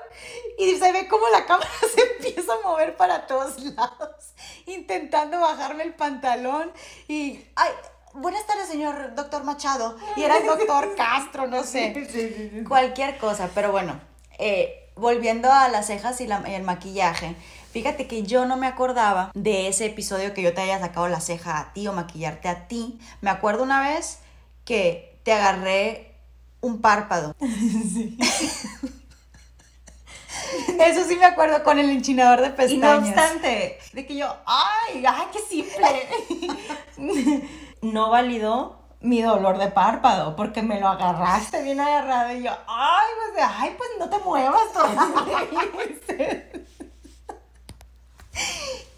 y 0.57 0.75
se 0.75 0.91
ve 0.91 1.07
como 1.07 1.27
la 1.29 1.45
cámara 1.45 1.69
se 1.95 2.01
empieza 2.01 2.53
a 2.53 2.67
mover 2.67 2.97
para 2.97 3.25
todos 3.25 3.63
lados, 3.63 4.33
intentando 4.69 5.39
bajarme 5.39 5.83
el 5.83 5.93
pantalón 5.93 6.71
y... 7.07 7.43
Ay, 7.55 7.71
Buenas 8.13 8.45
tardes, 8.47 8.67
señor 8.67 9.13
doctor 9.15 9.43
Machado. 9.43 9.95
Y 10.17 10.23
era 10.23 10.37
el 10.37 10.45
doctor 10.47 10.95
Castro, 10.97 11.47
no 11.47 11.63
sé. 11.63 12.63
Cualquier 12.67 13.19
cosa, 13.19 13.51
pero 13.53 13.71
bueno, 13.71 13.99
eh, 14.39 14.89
volviendo 14.95 15.51
a 15.51 15.67
las 15.67 15.87
cejas 15.87 16.19
y, 16.19 16.23
el 16.23 16.63
maquillaje, 16.63 17.35
fíjate 17.71 18.07
que 18.07 18.23
yo 18.23 18.45
no 18.45 18.57
me 18.57 18.65
acordaba 18.65 19.31
de 19.35 19.67
ese 19.67 19.85
episodio 19.85 20.33
que 20.33 20.41
yo 20.41 20.53
te 20.53 20.61
haya 20.61 20.79
sacado 20.79 21.07
la 21.07 21.21
ceja 21.21 21.59
a 21.59 21.73
ti 21.73 21.87
o 21.87 21.93
maquillarte 21.93 22.47
a 22.47 22.67
ti. 22.67 22.99
Me 23.21 23.29
acuerdo 23.29 23.61
una 23.61 23.81
vez 23.81 24.19
que 24.65 25.19
te 25.23 25.31
agarré 25.31 26.15
un 26.61 26.81
párpado. 26.81 27.35
Eso 30.79 31.05
sí 31.07 31.15
me 31.15 31.25
acuerdo 31.25 31.63
con 31.63 31.79
el 31.79 31.89
enchinador 31.89 32.41
de 32.41 32.49
pestañas. 32.49 32.71
Y 32.71 32.77
no 32.77 32.93
obstante, 32.97 33.79
de 33.93 34.05
que 34.05 34.15
yo, 34.15 34.35
ay, 34.45 35.03
ay, 35.05 35.27
qué 35.31 35.39
simple. 35.39 36.07
no 37.81 38.09
validó 38.09 38.79
mi 39.01 39.21
dolor 39.21 39.57
de 39.57 39.67
párpado, 39.67 40.35
porque 40.35 40.61
me 40.61 40.79
lo 40.79 40.87
agarraste 40.87 41.63
bien 41.63 41.79
agarrado 41.79 42.33
y 42.33 42.43
yo, 42.43 42.51
ay, 42.67 43.07
pues, 43.33 43.47
ay, 43.57 43.75
pues 43.77 43.89
no 43.99 44.09
te 44.09 44.19
muevas. 44.19 44.61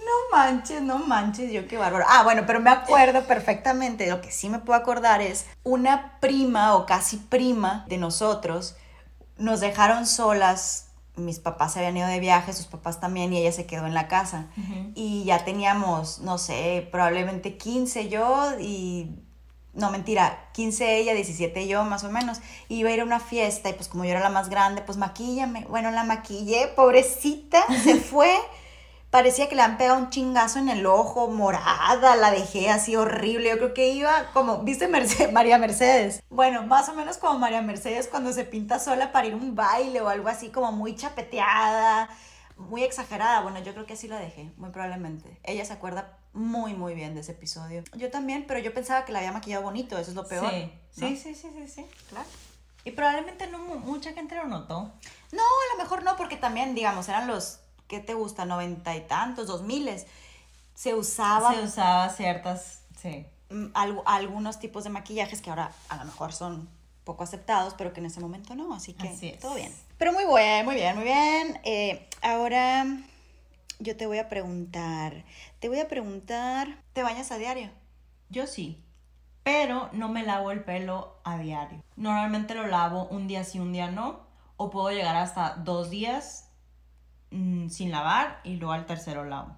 No 0.01 0.38
manches, 0.38 0.81
no 0.81 1.00
manches, 1.00 1.51
yo 1.51 1.67
qué 1.67 1.77
bárbaro. 1.77 2.05
Ah, 2.07 2.24
bueno, 2.24 2.43
pero 2.45 2.60
me 2.60 2.69
acuerdo 2.69 3.24
perfectamente, 3.24 4.10
lo 4.10 4.19
que 4.19 4.31
sí 4.31 4.50
me 4.50 4.60
puedo 4.60 4.77
acordar 4.77 5.21
es 5.21 5.45
una 5.63 6.19
prima 6.19 6.75
o 6.75 6.86
casi 6.86 7.17
prima 7.17 7.86
de 7.88 7.98
nosotros 7.98 8.75
nos 9.38 9.60
dejaron 9.60 10.05
solas. 10.05 10.90
Mis 11.25 11.40
papás 11.40 11.74
se 11.74 11.80
habían 11.80 11.98
ido 11.98 12.08
de 12.08 12.20
viaje, 12.20 12.54
sus 12.54 12.68
papás 12.68 13.00
también, 13.00 13.34
y 13.34 13.38
ella 13.38 13.51
se 13.51 13.66
quedó 13.66 13.86
en 13.86 13.94
la 13.94 14.08
casa. 14.08 14.48
Y 14.96 15.24
ya 15.24 15.46
teníamos, 15.46 16.20
no 16.20 16.38
sé, 16.38 16.88
probablemente 16.92 17.58
15 17.58 18.10
yo 18.10 18.60
y 18.60 19.16
no 19.74 19.90
mentira, 19.90 20.50
15 20.54 20.98
ella, 20.98 21.13
17 21.13 21.68
yo 21.68 21.84
más 21.84 22.04
o 22.04 22.12
menos, 22.12 22.40
y 22.68 22.78
iba 22.78 22.90
a 22.90 22.94
ir 22.94 23.01
a 23.01 23.06
una 23.06 23.20
fiesta 23.20 23.70
y 23.70 23.74
pues 23.74 23.88
como 23.88 24.04
yo 24.04 24.12
era 24.12 24.20
la 24.20 24.30
más 24.30 24.50
grande, 24.50 24.82
pues 24.82 24.98
maquíllame, 24.98 25.66
bueno, 25.70 25.92
la 25.92 26.04
maquillé, 26.04 26.68
pobrecita, 26.75 27.63
se 27.84 27.96
fue, 28.00 28.36
parecía 29.12 29.50
que 29.50 29.56
le 29.56 29.62
han 29.62 29.77
pegado 29.77 30.00
un 30.00 30.10
chingazo 30.10 30.58
en 30.58 30.70
el 30.70 30.86
ojo, 30.86 31.27
morada, 31.27 32.15
la 32.15 32.32
dejé 32.32 32.72
así 32.72 32.96
horrible, 32.96 33.50
yo 33.50 33.58
creo 33.58 33.74
que 33.74 33.89
iba 33.89 34.32
como, 34.34 34.60
¿viste 34.60 34.88
María 35.32 35.58
Mercedes? 35.60 36.24
Bueno, 36.30 36.63
más 36.63 36.89
o 36.89 36.96
menos 36.96 37.18
como 37.18 37.38
María 37.38 37.62
Mercedes 37.62 38.08
cuando 38.08 38.34
se 38.34 38.46
pinta 38.46 38.80
sola 38.80 39.12
para 39.12 39.27
ir 39.27 39.34
a 39.34 39.36
un 39.36 39.53
baile 39.53 40.01
o 40.01 40.08
algo 40.08 40.30
así 40.30 40.50
como 40.50 40.72
muy 40.72 40.96
chapeteada, 40.96 42.10
muy 42.56 42.84
exagerada, 42.84 43.41
bueno, 43.41 43.60
yo 43.62 43.74
creo 43.74 43.86
que 43.86 43.94
así 43.94 44.08
la 44.08 44.18
dejé, 44.18 44.50
muy 44.58 44.70
probablemente. 44.70 45.39
Ella 45.44 45.65
se 45.65 45.74
acuerda 45.74 46.18
muy, 46.34 46.74
muy 46.74 46.94
bien 46.94 47.13
de 47.13 47.22
ese 47.22 47.34
episodio. 47.34 47.84
Yo 47.96 48.10
también, 48.10 48.46
pero 48.48 48.60
yo 48.60 48.74
pensaba 48.74 49.03
que 49.03 49.12
la 49.12 49.20
había 49.20 49.34
maquillado 49.34 49.63
bonito, 49.63 49.98
eso 49.98 50.12
es 50.12 50.15
lo 50.15 50.25
peor. 50.25 50.50
Sí, 50.50 50.72
sí, 50.91 51.18
sí, 51.18 51.36
sí, 51.36 51.50
sí, 51.53 51.68
sí, 51.68 51.86
claro. 52.10 52.27
Y 52.84 52.91
probablemente 52.91 53.48
no 53.48 53.60
mucha 53.60 54.13
gente 54.13 54.36
lo 54.36 54.46
notó. 54.46 54.91
No, 55.32 55.44
a 55.44 55.75
lo 55.75 55.84
mejor 55.84 56.03
no, 56.03 56.15
porque 56.15 56.38
también, 56.38 56.74
digamos, 56.74 57.10
eran 57.10 57.27
los, 57.27 57.61
¿qué 57.91 58.00
te 58.00 58.13
gusta? 58.13 58.45
Noventa 58.45 58.95
y 58.95 59.01
tantos, 59.01 59.48
dos 59.48 59.63
miles. 59.63 60.07
Se 60.74 60.95
usaba... 60.95 61.53
Se 61.53 61.62
usaba 61.62 62.07
ciertas, 62.07 62.83
sí. 63.01 63.25
Mm, 63.50 63.65
algunos 64.05 64.60
tipos 64.60 64.86
de 64.86 64.89
maquillajes 64.89 65.41
que 65.41 65.50
ahora 65.50 65.74
a 65.89 65.98
lo 65.98 66.05
mejor 66.05 66.31
son 66.31 66.69
poco 67.03 67.25
aceptados, 67.25 67.74
pero 67.74 67.91
que 67.91 68.00
en 68.00 68.05
ese 68.05 68.21
momento 68.21 68.55
no, 68.55 68.74
así 68.74 68.93
que 68.93 69.38
todo 69.41 69.55
bien. 69.55 69.75
Pero 69.98 70.13
muy 70.13 70.24
bien, 70.24 70.65
muy 70.65 70.75
bien, 70.75 70.95
muy 70.95 71.03
bien. 71.03 71.60
Eh, 71.65 72.07
ahora 72.21 72.86
yo 73.79 73.98
te 73.98 74.05
voy 74.05 74.19
a 74.19 74.29
preguntar, 74.29 75.25
te 75.60 75.67
voy 75.67 75.81
a 75.81 75.89
preguntar, 75.89 76.77
¿te 76.93 77.03
bañas 77.03 77.29
a 77.33 77.38
diario? 77.38 77.71
Yo 78.29 78.48
sí, 78.48 78.81
pero 79.43 79.89
no 79.91 80.07
me 80.07 80.24
lavo 80.24 80.51
el 80.51 80.63
pelo 80.63 81.19
a 81.25 81.38
diario. 81.38 81.83
Normalmente 81.98 82.55
lo 82.55 82.67
lavo 82.67 83.07
un 83.07 83.27
día 83.27 83.43
sí, 83.43 83.60
un 83.60 83.74
día 83.74 83.91
no, 83.91 84.21
o 84.55 84.69
puedo 84.69 84.91
llegar 84.91 85.17
hasta 85.17 85.55
dos 85.55 85.89
días 85.89 86.50
mm, 87.31 87.69
sin 87.69 87.91
lavar 87.91 88.39
y 88.43 88.57
luego 88.57 88.73
al 88.73 88.85
tercero 88.85 89.25
lavo. 89.25 89.55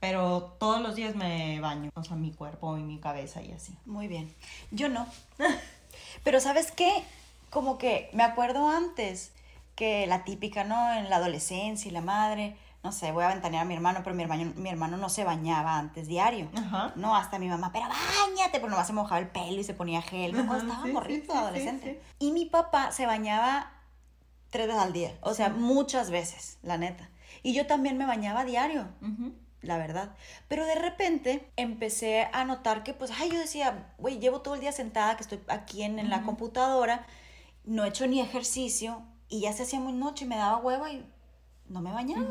Pero 0.00 0.56
todos 0.58 0.80
los 0.80 0.96
días 0.96 1.14
me 1.14 1.60
baño, 1.60 1.90
o 1.94 2.02
sea, 2.02 2.16
mi 2.16 2.32
cuerpo 2.32 2.76
y 2.76 2.82
mi 2.82 2.98
cabeza 2.98 3.40
y 3.42 3.52
así. 3.52 3.76
Muy 3.86 4.08
bien. 4.08 4.34
Yo 4.72 4.88
no. 4.88 5.06
pero 6.24 6.40
¿sabes 6.40 6.72
qué? 6.72 7.04
Como 7.50 7.78
que 7.78 8.10
me 8.12 8.24
acuerdo 8.24 8.68
antes 8.68 9.32
que 9.76 10.06
la 10.06 10.24
típica, 10.24 10.64
¿no? 10.64 10.92
En 10.94 11.08
la 11.08 11.16
adolescencia 11.16 11.88
y 11.88 11.92
la 11.92 12.00
madre, 12.00 12.56
no 12.82 12.90
sé, 12.90 13.12
voy 13.12 13.22
a 13.22 13.28
ventanear 13.28 13.62
a 13.62 13.64
mi 13.64 13.74
hermano, 13.74 14.00
pero 14.02 14.16
mi 14.16 14.24
hermano, 14.24 14.52
mi 14.56 14.68
hermano 14.68 14.96
no 14.96 15.08
se 15.08 15.22
bañaba 15.22 15.78
antes 15.78 16.08
diario. 16.08 16.48
No, 16.96 17.14
hasta 17.14 17.38
mi 17.38 17.48
mamá, 17.48 17.70
pero 17.72 17.86
bañate, 17.86 18.58
pero 18.58 18.68
nomás 18.68 18.88
se 18.88 18.92
mojaba 18.92 19.20
el 19.20 19.28
pelo 19.28 19.60
y 19.60 19.64
se 19.64 19.74
ponía 19.74 20.02
gel. 20.02 20.32
cuando 20.32 20.56
estaba 20.56 20.86
morrito, 20.86 21.32
adolescente. 21.32 22.02
y 22.18 22.32
mi 22.32 22.46
papá 22.46 22.90
se 22.90 23.06
bañaba 23.06 23.70
tres 24.52 24.66
veces 24.66 24.82
al 24.82 24.92
día, 24.92 25.18
o 25.22 25.32
sea, 25.34 25.48
muchas 25.48 26.10
veces, 26.10 26.58
la 26.62 26.76
neta. 26.76 27.08
Y 27.42 27.54
yo 27.54 27.66
también 27.66 27.96
me 27.96 28.06
bañaba 28.06 28.44
diario. 28.44 28.86
La 29.62 29.78
verdad. 29.78 30.14
Pero 30.48 30.66
de 30.66 30.74
repente 30.74 31.50
empecé 31.56 32.28
a 32.32 32.44
notar 32.44 32.82
que, 32.82 32.92
pues, 32.92 33.10
ay, 33.18 33.30
yo 33.30 33.38
decía, 33.38 33.94
güey, 33.98 34.18
llevo 34.18 34.42
todo 34.42 34.54
el 34.54 34.60
día 34.60 34.72
sentada, 34.72 35.16
que 35.16 35.22
estoy 35.22 35.40
aquí 35.48 35.82
en, 35.82 36.10
la 36.10 36.22
computadora, 36.22 37.06
no 37.64 37.84
he 37.84 37.88
hecho 37.88 38.06
ni 38.06 38.20
ejercicio, 38.20 39.02
y 39.28 39.40
ya 39.40 39.52
se 39.52 39.62
hacía 39.62 39.80
muy 39.80 39.94
noche 39.94 40.26
me 40.26 40.36
daba 40.36 40.58
hueva 40.58 40.92
y 40.92 41.06
no 41.68 41.80
me 41.80 41.90
bañaba. 41.90 42.28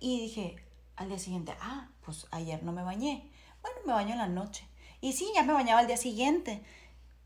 Y 0.00 0.20
dije 0.22 0.56
al 0.96 1.08
día 1.08 1.18
siguiente, 1.18 1.54
ah, 1.60 1.88
pues 2.04 2.26
ayer 2.32 2.62
no 2.64 2.72
me 2.72 2.82
bañé. 2.82 3.30
Bueno, 3.62 3.78
me 3.86 3.92
baño 3.92 4.12
en 4.12 4.18
la 4.18 4.26
noche. 4.26 4.66
Y 5.00 5.12
sí, 5.12 5.30
ya 5.36 5.44
me 5.44 5.52
bañaba 5.52 5.80
al 5.80 5.86
día 5.86 5.96
siguiente, 5.96 6.64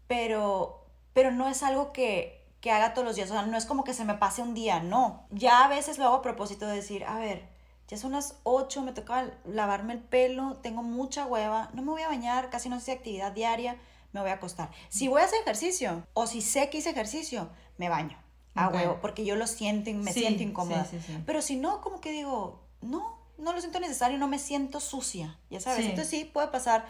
pero, 0.07 0.87
pero 1.15 1.31
no 1.31 1.49
es 1.49 1.63
algo 1.63 1.93
que, 1.93 2.44
que 2.65 2.71
haga 2.71 2.95
todos 2.95 3.07
los 3.07 3.15
días. 3.15 3.31
O 3.31 3.35
sea, 3.35 3.43
no 3.43 3.59
es 3.59 3.67
como 3.67 3.85
que 3.85 3.93
se 3.93 4.07
me 4.07 4.15
pase 4.15 4.41
un 4.41 4.55
día, 4.55 4.81
no. 4.81 5.27
Ya 5.29 5.67
a 5.67 5.69
veces 5.69 5.99
lo 5.99 6.07
hago 6.07 6.15
a 6.15 6.23
propósito 6.23 6.67
de 6.67 6.77
decir, 6.77 7.05
a 7.05 7.19
ver, 7.19 7.47
ya 7.89 7.99
son 7.99 8.13
las 8.13 8.39
8, 8.45 8.81
me 8.81 8.93
toca 8.93 9.35
lavarme 9.45 9.93
el 9.93 9.99
pelo, 9.99 10.57
tengo 10.63 10.83
mucha 10.83 11.27
hueva, 11.27 11.69
no 11.75 11.83
me 11.83 11.91
voy 11.91 12.01
a 12.01 12.09
bañar, 12.09 12.49
casi 12.49 12.71
no 12.71 12.81
sé 12.81 12.93
actividad 12.93 13.33
diaria, 13.33 13.77
me 14.13 14.21
voy 14.23 14.31
a 14.31 14.35
acostar. 14.37 14.71
Si 14.89 15.09
voy 15.09 15.21
a 15.21 15.27
hacer 15.27 15.43
ejercicio 15.43 16.07
o 16.15 16.27
si 16.27 16.41
sé 16.41 16.71
que 16.71 16.79
hice 16.79 16.89
ejercicio, 16.89 17.51
me 17.77 17.91
baño 17.91 18.17
a 18.55 18.69
huevo, 18.71 18.97
porque 19.03 19.27
yo 19.27 19.37
lo 19.37 19.47
siento 19.47 19.91
y 19.91 19.95
me 19.95 20.15
siento 20.15 20.43
incómoda. 20.43 20.89
Pero 21.27 21.43
si 21.43 21.57
no, 21.57 21.83
como 21.83 22.01
que 22.01 22.13
digo, 22.13 22.65
no, 22.81 23.19
no 23.37 23.53
lo 23.53 23.61
siento 23.61 23.79
necesario, 23.79 24.17
no 24.17 24.27
me 24.27 24.39
siento 24.39 24.81
sucia, 24.81 25.39
ya 25.51 25.61
sabes. 25.61 25.85
Entonces 25.85 26.09
sí, 26.09 26.25
puede 26.25 26.49
pasar 26.49 26.87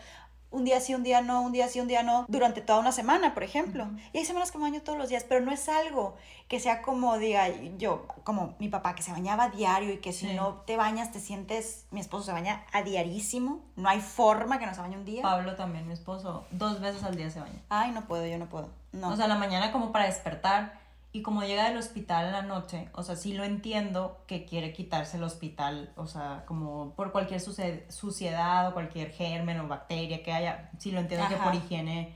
un 0.54 0.64
día 0.64 0.80
sí, 0.80 0.94
un 0.94 1.02
día 1.02 1.20
no, 1.20 1.42
un 1.42 1.52
día 1.52 1.68
sí, 1.68 1.80
un 1.80 1.88
día 1.88 2.04
no, 2.04 2.24
durante 2.28 2.60
toda 2.60 2.78
una 2.78 2.92
semana, 2.92 3.34
por 3.34 3.42
ejemplo. 3.42 3.88
Y 4.12 4.18
hay 4.18 4.24
semanas 4.24 4.52
que 4.52 4.58
me 4.58 4.64
baño 4.64 4.82
todos 4.82 4.96
los 4.96 5.08
días, 5.08 5.24
pero 5.28 5.44
no 5.44 5.50
es 5.50 5.68
algo 5.68 6.16
que 6.48 6.60
sea 6.60 6.80
como, 6.80 7.18
diga 7.18 7.48
yo, 7.76 8.06
como 8.22 8.54
mi 8.60 8.68
papá, 8.68 8.94
que 8.94 9.02
se 9.02 9.10
bañaba 9.10 9.44
a 9.44 9.48
diario 9.48 9.92
y 9.92 9.98
que 9.98 10.12
si 10.12 10.32
no 10.32 10.62
te 10.66 10.76
bañas 10.76 11.10
te 11.10 11.18
sientes, 11.18 11.86
mi 11.90 12.00
esposo 12.00 12.26
se 12.26 12.32
baña 12.32 12.64
a 12.72 12.82
diarísimo, 12.82 13.64
no 13.74 13.88
hay 13.88 14.00
forma 14.00 14.60
que 14.60 14.66
no 14.66 14.74
se 14.74 14.80
bañe 14.80 14.96
un 14.96 15.04
día. 15.04 15.22
Pablo 15.22 15.56
también, 15.56 15.86
mi 15.88 15.92
esposo, 15.92 16.44
dos 16.52 16.80
veces 16.80 17.02
al 17.02 17.16
día 17.16 17.30
se 17.30 17.40
baña. 17.40 17.60
Ay, 17.68 17.90
no 17.90 18.02
puedo, 18.02 18.24
yo 18.24 18.38
no 18.38 18.46
puedo. 18.46 18.68
No. 18.92 19.08
O 19.08 19.16
sea, 19.16 19.26
la 19.26 19.36
mañana 19.36 19.72
como 19.72 19.90
para 19.90 20.04
despertar 20.04 20.83
y 21.14 21.22
como 21.22 21.44
llega 21.44 21.68
del 21.68 21.78
hospital 21.78 22.26
en 22.26 22.32
la 22.32 22.42
noche, 22.42 22.88
o 22.92 23.04
sea, 23.04 23.14
sí 23.14 23.34
lo 23.34 23.44
entiendo 23.44 24.24
que 24.26 24.44
quiere 24.44 24.72
quitarse 24.72 25.16
el 25.16 25.22
hospital, 25.22 25.92
o 25.94 26.08
sea, 26.08 26.42
como 26.44 26.92
por 26.96 27.12
cualquier 27.12 27.40
suciedad 27.40 28.68
o 28.68 28.72
cualquier 28.72 29.12
germen 29.12 29.60
o 29.60 29.68
bacteria 29.68 30.24
que 30.24 30.32
haya, 30.32 30.72
sí 30.80 30.90
lo 30.90 30.98
entiendo 30.98 31.28
que 31.28 31.36
por 31.36 31.54
higiene 31.54 32.12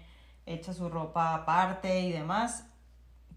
echa 0.47 0.73
su 0.73 0.89
ropa 0.89 1.33
aparte 1.33 2.01
y 2.01 2.11
demás, 2.11 2.65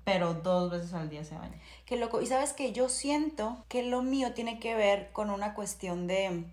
pero 0.03 0.33
dos 0.33 0.71
veces 0.71 0.95
al 0.95 1.11
día 1.11 1.23
se 1.23 1.37
baña. 1.37 1.59
Qué 1.85 1.95
loco. 1.95 2.23
Y 2.23 2.25
sabes 2.25 2.53
que 2.53 2.73
yo 2.73 2.89
siento 2.89 3.63
que 3.67 3.83
lo 3.83 4.01
mío 4.01 4.33
tiene 4.33 4.59
que 4.59 4.73
ver 4.73 5.11
con 5.11 5.29
una 5.29 5.53
cuestión 5.53 6.07
de, 6.07 6.43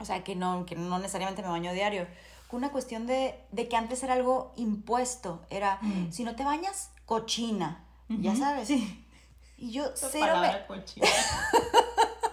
o 0.00 0.04
sea, 0.04 0.22
que 0.22 0.36
no, 0.36 0.66
que 0.66 0.76
no 0.76 0.98
necesariamente 0.98 1.40
me 1.40 1.48
baño 1.48 1.72
diario, 1.72 2.06
con 2.48 2.58
una 2.58 2.72
cuestión 2.72 3.06
de, 3.06 3.40
de 3.52 3.68
que 3.68 3.76
antes 3.76 4.02
era 4.02 4.12
algo 4.12 4.52
impuesto, 4.56 5.46
era, 5.48 5.78
mm. 5.80 6.12
si 6.12 6.24
no 6.24 6.36
te 6.36 6.44
bañas, 6.44 6.90
cochina, 7.06 7.87
ya 8.08 8.36
sabes. 8.36 8.68
Sí. 8.68 9.04
Y 9.56 9.72
yo 9.72 9.84
La 9.84 9.92
cero 9.96 10.26
palabra 10.34 10.52
me... 10.52 10.66
cochina. 10.66 11.06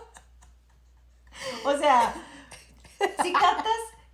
o 1.65 1.77
sea, 1.77 2.13
si 3.23 3.33
captas 3.33 3.71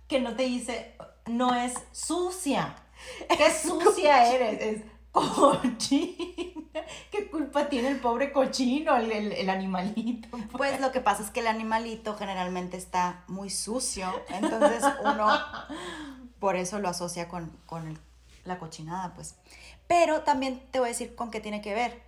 que 0.08 0.20
no 0.20 0.34
te 0.34 0.44
dice, 0.44 0.96
no 1.26 1.54
es 1.54 1.74
sucia. 1.92 2.74
¿Qué 3.36 3.50
sucia 3.52 4.32
eres? 4.32 4.78
Es 4.78 4.82
cochina. 5.10 6.82
¿Qué 7.10 7.28
culpa 7.30 7.68
tiene 7.68 7.88
el 7.88 8.00
pobre 8.00 8.32
cochino, 8.32 8.96
el, 8.96 9.12
el- 9.12 9.32
el 9.32 9.50
animalito? 9.50 10.28
Pues 10.56 10.80
lo 10.80 10.90
que 10.90 11.00
pasa 11.00 11.22
es 11.22 11.30
que 11.30 11.40
el 11.40 11.46
animalito 11.46 12.16
generalmente 12.16 12.76
está 12.78 13.24
muy 13.28 13.50
sucio, 13.50 14.10
entonces 14.28 14.82
uno 15.04 15.38
por 16.40 16.56
eso 16.56 16.78
lo 16.78 16.88
asocia 16.88 17.28
con, 17.28 17.50
con 17.66 17.86
el- 17.88 17.98
la 18.44 18.58
cochinada, 18.58 19.14
pues. 19.14 19.34
Pero 19.92 20.22
también 20.22 20.58
te 20.70 20.78
voy 20.78 20.86
a 20.86 20.88
decir 20.96 21.14
con 21.14 21.30
qué 21.30 21.38
tiene 21.40 21.60
que 21.60 21.74
ver. 21.74 22.00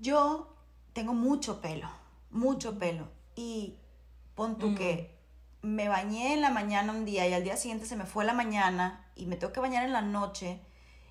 Yo 0.00 0.52
tengo 0.92 1.14
mucho 1.14 1.60
pelo, 1.60 1.88
mucho 2.32 2.80
pelo, 2.80 3.06
y 3.36 3.76
pon 4.34 4.58
tú 4.58 4.70
Mm. 4.70 4.74
que 4.74 5.14
me 5.62 5.88
bañé 5.88 6.32
en 6.34 6.40
la 6.40 6.50
mañana 6.50 6.92
un 6.92 7.04
día 7.04 7.28
y 7.28 7.32
al 7.32 7.44
día 7.44 7.56
siguiente 7.56 7.86
se 7.86 7.94
me 7.94 8.06
fue 8.06 8.24
la 8.24 8.32
mañana 8.32 9.06
y 9.14 9.26
me 9.26 9.36
tengo 9.36 9.52
que 9.52 9.60
bañar 9.60 9.84
en 9.84 9.92
la 9.92 10.02
noche 10.02 10.58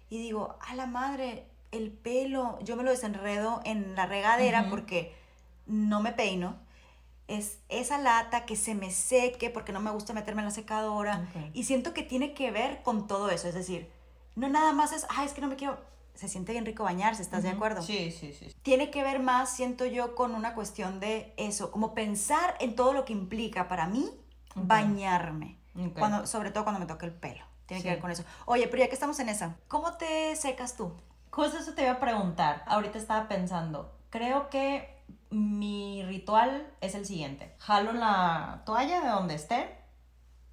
y 0.10 0.18
digo, 0.18 0.58
a 0.68 0.76
la 0.76 0.86
madre, 0.86 1.46
el 1.72 1.92
pelo, 1.92 2.60
yo 2.62 2.76
me 2.76 2.84
lo 2.84 2.90
desenredo 2.90 3.62
en 3.64 3.96
la 3.96 4.06
regadera 4.06 4.70
porque 4.70 5.16
no 5.66 6.02
me 6.02 6.12
peino. 6.12 6.58
Es 7.30 7.60
esa 7.70 8.00
lata 8.00 8.46
que 8.46 8.58
se 8.58 8.76
me 8.76 8.92
seque 8.92 9.50
porque 9.50 9.72
no 9.72 9.80
me 9.80 9.92
gusta 9.92 10.12
meterme 10.12 10.42
en 10.42 10.48
la 10.48 10.52
secadora. 10.52 11.26
Ok. 11.30 11.52
Y 11.54 11.64
siento 11.64 11.94
que 11.94 12.04
tiene 12.04 12.34
que 12.34 12.52
ver 12.52 12.82
con 12.84 13.08
todo 13.08 13.30
eso. 13.30 13.48
Es 13.48 13.54
decir, 13.54 13.90
no 14.40 14.50
nada 14.50 14.74
más 14.74 14.92
es, 14.94 15.06
ay, 15.10 15.28
es 15.28 15.34
que 15.34 15.42
no 15.42 15.48
me 15.48 15.56
quiero. 15.56 15.78
Se 16.16 16.28
siente 16.28 16.52
bien 16.52 16.66
rico 16.66 16.84
bañarse, 16.84 17.22
¿estás 17.22 17.44
de 17.44 17.50
acuerdo? 17.50 17.82
Sí, 17.82 18.12
sí, 18.12 18.34
sí. 18.34 18.54
Tiene 18.62 18.92
que 18.92 19.04
ver 19.04 19.20
más, 19.20 19.52
siento 19.52 19.86
yo, 19.86 20.16
con 20.16 20.36
una 20.36 20.54
cuestión 20.54 21.00
de 21.00 21.34
eso, 21.38 21.72
como 21.72 21.94
pensar 21.94 22.56
en 22.60 22.76
todo 22.76 22.92
lo 22.94 23.06
que 23.06 23.14
implica 23.14 23.68
para 23.70 23.88
mí 23.88 24.10
bañarme. 24.56 25.58
Cuando, 25.98 26.28
sobre 26.28 26.52
todo 26.52 26.64
cuando 26.64 26.80
me 26.80 26.88
toca 26.88 27.06
el 27.06 27.14
pelo. 27.14 27.46
Tiene 27.66 27.84
que 27.84 27.90
ver 27.90 28.00
con 28.00 28.12
eso. 28.12 28.24
Oye, 28.46 28.68
pero 28.68 28.84
ya 28.84 28.88
que 28.88 28.96
estamos 28.96 29.20
en 29.20 29.30
esa, 29.30 29.56
¿cómo 29.68 29.94
te 29.94 30.36
secas 30.36 30.76
tú? 30.76 30.92
Justo 31.30 31.58
eso 31.58 31.74
te 31.74 31.84
iba 31.84 31.92
a 31.92 32.00
preguntar. 32.00 32.64
Ahorita 32.66 32.98
estaba 32.98 33.28
pensando. 33.28 33.96
Creo 34.10 34.50
que 34.50 35.00
mi 35.30 36.04
ritual 36.04 36.68
es 36.82 36.96
el 36.96 37.06
siguiente. 37.06 37.56
Jalo 37.60 37.94
la 37.94 38.64
toalla 38.66 39.02
de 39.02 39.08
donde 39.08 39.36
esté 39.36 39.79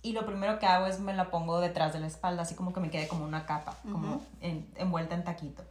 y 0.07 0.13
lo 0.13 0.25
primero 0.25 0.59
que 0.59 0.67
hago 0.67 0.87
es 0.87 1.01
me 1.01 1.13
la 1.15 1.31
pongo 1.31 1.59
detrás 1.61 1.93
de 1.93 2.01
la 2.01 2.07
espalda, 2.07 2.43
así 2.43 2.55
como 2.55 2.73
que 2.73 2.81
me 2.81 2.91
quede 2.91 3.09
como 3.09 3.25
una 3.25 3.45
capa, 3.47 3.77
como 3.91 4.23
en- 4.41 4.71
envuelta 4.77 5.15
en 5.15 5.25
taquito. 5.25 5.65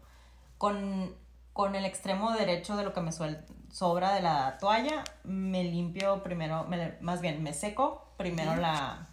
Con, 0.58 1.16
con 1.54 1.76
el 1.76 1.86
extremo 1.86 2.32
derecho 2.34 2.76
de 2.76 2.84
lo 2.84 2.94
que 2.94 3.02
me 3.02 3.12
suel- 3.12 3.46
sobra 3.72 4.14
de 4.14 4.22
la 4.22 4.58
toalla, 4.60 5.04
me 5.24 5.64
limpio 5.64 6.22
primero, 6.24 6.66
me- 6.66 6.98
más 7.02 7.22
bien 7.22 7.44
me 7.44 7.54
seco 7.54 8.14
primero 8.18 8.56
la, 8.58 9.08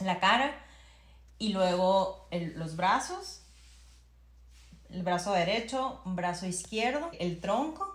la 0.00 0.20
cara 0.20 0.54
y 1.38 1.52
luego 1.52 2.28
el- 2.30 2.58
los 2.58 2.76
brazos. 2.76 3.40
El 4.88 5.02
brazo 5.02 5.32
derecho, 5.32 6.00
brazo 6.04 6.46
izquierdo, 6.46 7.08
el 7.18 7.40
tronco, 7.40 7.92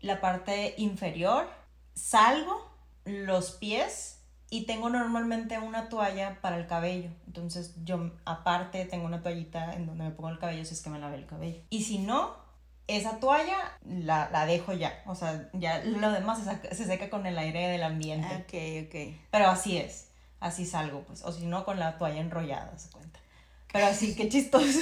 la 0.00 0.20
parte 0.20 0.74
inferior, 0.76 1.48
salgo, 1.94 2.70
los 3.04 3.52
pies 3.52 4.17
y 4.50 4.64
tengo 4.66 4.88
normalmente 4.90 5.58
una 5.58 5.88
toalla 5.88 6.38
para 6.40 6.56
el 6.56 6.66
cabello. 6.66 7.10
Entonces 7.26 7.74
yo 7.84 8.10
aparte 8.24 8.84
tengo 8.86 9.04
una 9.06 9.22
toallita 9.22 9.74
en 9.74 9.86
donde 9.86 10.04
me 10.04 10.10
pongo 10.10 10.30
el 10.30 10.38
cabello 10.38 10.64
si 10.64 10.74
es 10.74 10.82
que 10.82 10.90
me 10.90 10.98
lavé 10.98 11.16
el 11.16 11.26
cabello. 11.26 11.60
Y 11.70 11.82
si 11.84 11.98
no, 11.98 12.34
esa 12.86 13.18
toalla 13.20 13.56
la, 13.84 14.30
la 14.30 14.46
dejo 14.46 14.72
ya. 14.72 15.02
O 15.06 15.14
sea, 15.14 15.48
ya 15.52 15.84
lo 15.84 16.10
demás 16.12 16.38
se, 16.38 16.44
saca- 16.46 16.74
se 16.74 16.84
seca 16.86 17.10
con 17.10 17.26
el 17.26 17.36
aire 17.38 17.68
del 17.68 17.82
ambiente. 17.82 18.26
Ok, 18.36 18.86
ok. 18.88 19.20
Pero 19.30 19.48
así 19.48 19.76
es. 19.76 20.08
Así 20.40 20.64
salgo, 20.66 21.02
pues. 21.02 21.22
O 21.24 21.32
si 21.32 21.46
no, 21.46 21.64
con 21.64 21.78
la 21.78 21.98
toalla 21.98 22.20
enrollada, 22.20 22.78
se 22.78 22.90
cuenta. 22.90 23.07
Pero 23.72 23.86
así, 23.86 24.14
qué 24.14 24.28
chistoso. 24.28 24.78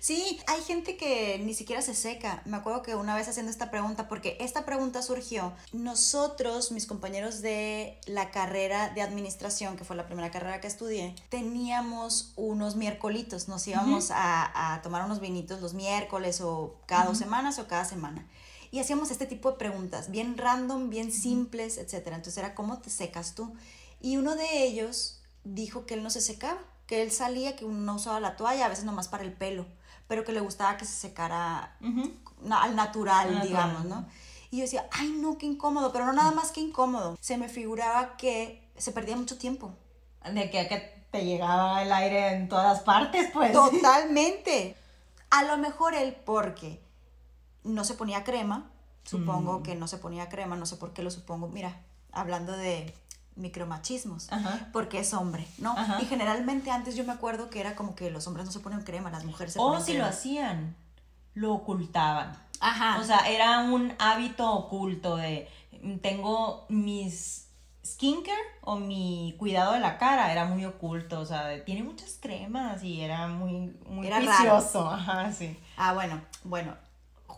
Sí, 0.00 0.38
hay 0.46 0.62
gente 0.62 0.96
que 0.96 1.40
ni 1.40 1.54
siquiera 1.54 1.82
se 1.82 1.94
seca. 1.94 2.42
Me 2.44 2.56
acuerdo 2.56 2.82
que 2.82 2.94
una 2.94 3.16
vez 3.16 3.26
haciendo 3.26 3.50
esta 3.50 3.70
pregunta, 3.70 4.06
porque 4.06 4.36
esta 4.40 4.64
pregunta 4.64 5.02
surgió, 5.02 5.52
nosotros, 5.72 6.70
mis 6.70 6.86
compañeros 6.86 7.42
de 7.42 7.98
la 8.06 8.30
carrera 8.30 8.90
de 8.90 9.02
administración, 9.02 9.76
que 9.76 9.84
fue 9.84 9.96
la 9.96 10.06
primera 10.06 10.30
carrera 10.30 10.60
que 10.60 10.68
estudié, 10.68 11.16
teníamos 11.30 12.32
unos 12.36 12.76
miércolitos, 12.76 13.48
nos 13.48 13.66
íbamos 13.66 14.10
a, 14.10 14.74
a 14.74 14.82
tomar 14.82 15.04
unos 15.04 15.20
vinitos 15.20 15.60
los 15.60 15.74
miércoles 15.74 16.40
o 16.40 16.76
cada 16.86 17.06
dos 17.06 17.18
semanas 17.18 17.58
o 17.58 17.66
cada 17.66 17.84
semana. 17.84 18.26
Y 18.70 18.80
hacíamos 18.80 19.10
este 19.10 19.26
tipo 19.26 19.50
de 19.52 19.58
preguntas, 19.58 20.10
bien 20.10 20.36
random, 20.36 20.90
bien 20.90 21.10
simples, 21.10 21.78
etc. 21.78 22.08
Entonces 22.08 22.36
era, 22.36 22.54
¿cómo 22.54 22.78
te 22.78 22.90
secas 22.90 23.34
tú? 23.34 23.52
Y 24.00 24.16
uno 24.16 24.36
de 24.36 24.64
ellos 24.64 25.20
dijo 25.44 25.86
que 25.86 25.94
él 25.94 26.02
no 26.02 26.10
se 26.10 26.20
secaba, 26.20 26.60
que 26.88 27.02
él 27.02 27.12
salía, 27.12 27.54
que 27.54 27.64
no 27.66 27.94
usaba 27.94 28.18
la 28.18 28.36
toalla, 28.36 28.66
a 28.66 28.68
veces 28.68 28.84
nomás 28.84 29.06
para 29.06 29.22
el 29.22 29.32
pelo, 29.32 29.66
pero 30.08 30.24
que 30.24 30.32
le 30.32 30.40
gustaba 30.40 30.76
que 30.76 30.84
se 30.86 30.92
secara 30.94 31.76
al 32.50 32.74
natural, 32.74 33.28
Al 33.28 33.34
natural. 33.34 33.46
digamos, 33.46 33.84
¿no? 33.84 34.06
Y 34.50 34.56
yo 34.56 34.62
decía, 34.62 34.88
ay, 34.90 35.10
no, 35.20 35.36
qué 35.38 35.44
incómodo, 35.46 35.92
pero 35.92 36.06
no 36.06 36.12
nada 36.14 36.30
más 36.32 36.50
que 36.50 36.60
incómodo. 36.62 37.16
Se 37.20 37.36
me 37.36 37.48
figuraba 37.50 38.16
que 38.16 38.66
se 38.78 38.90
perdía 38.92 39.14
mucho 39.16 39.36
tiempo. 39.36 39.74
De 40.24 40.48
que, 40.50 40.66
que 40.66 41.04
te 41.10 41.24
llegaba 41.24 41.82
el 41.82 41.92
aire 41.92 42.28
en 42.32 42.48
todas 42.48 42.80
partes, 42.80 43.30
pues. 43.32 43.52
Totalmente. 43.52 44.74
A 45.30 45.42
lo 45.44 45.58
mejor 45.58 45.94
él 45.94 46.16
porque 46.24 46.80
no 47.64 47.84
se 47.84 47.92
ponía 47.94 48.24
crema, 48.24 48.70
supongo 49.04 49.58
Mm. 49.60 49.62
que 49.62 49.74
no 49.74 49.86
se 49.88 49.98
ponía 49.98 50.30
crema, 50.30 50.56
no 50.56 50.64
sé 50.64 50.76
por 50.76 50.94
qué 50.94 51.02
lo 51.02 51.10
supongo. 51.10 51.48
Mira, 51.48 51.82
hablando 52.12 52.52
de 52.56 52.94
micromachismos, 53.38 54.30
Ajá. 54.32 54.68
porque 54.72 55.00
es 55.00 55.14
hombre, 55.14 55.46
¿no? 55.58 55.72
Ajá. 55.72 55.98
Y 56.02 56.06
generalmente 56.06 56.70
antes 56.70 56.96
yo 56.96 57.04
me 57.04 57.12
acuerdo 57.12 57.48
que 57.50 57.60
era 57.60 57.74
como 57.74 57.94
que 57.94 58.10
los 58.10 58.26
hombres 58.26 58.46
no 58.46 58.52
se 58.52 58.60
ponen 58.60 58.82
crema, 58.82 59.10
las 59.10 59.24
mujeres 59.24 59.54
se 59.54 59.58
O 59.58 59.68
ponen 59.68 59.84
si 59.84 59.96
lo 59.96 60.04
hacían, 60.04 60.76
lo 61.34 61.54
ocultaban. 61.54 62.36
Ajá. 62.60 62.98
O 63.00 63.04
sea, 63.04 63.28
era 63.28 63.60
un 63.60 63.92
hábito 63.98 64.50
oculto 64.52 65.16
de 65.16 65.48
tengo 66.02 66.66
mis 66.68 67.48
skincare 67.84 68.36
o 68.62 68.76
mi 68.76 69.34
cuidado 69.38 69.72
de 69.72 69.80
la 69.80 69.96
cara 69.98 70.30
era 70.32 70.44
muy 70.44 70.64
oculto, 70.64 71.20
o 71.20 71.26
sea, 71.26 71.64
tiene 71.64 71.82
muchas 71.82 72.18
cremas 72.20 72.82
y 72.82 73.00
era 73.00 73.28
muy 73.28 73.74
muy 73.86 74.06
Era 74.06 74.18
ajá, 74.18 75.32
sí. 75.32 75.58
Ah, 75.76 75.94
bueno, 75.94 76.20
bueno, 76.44 76.74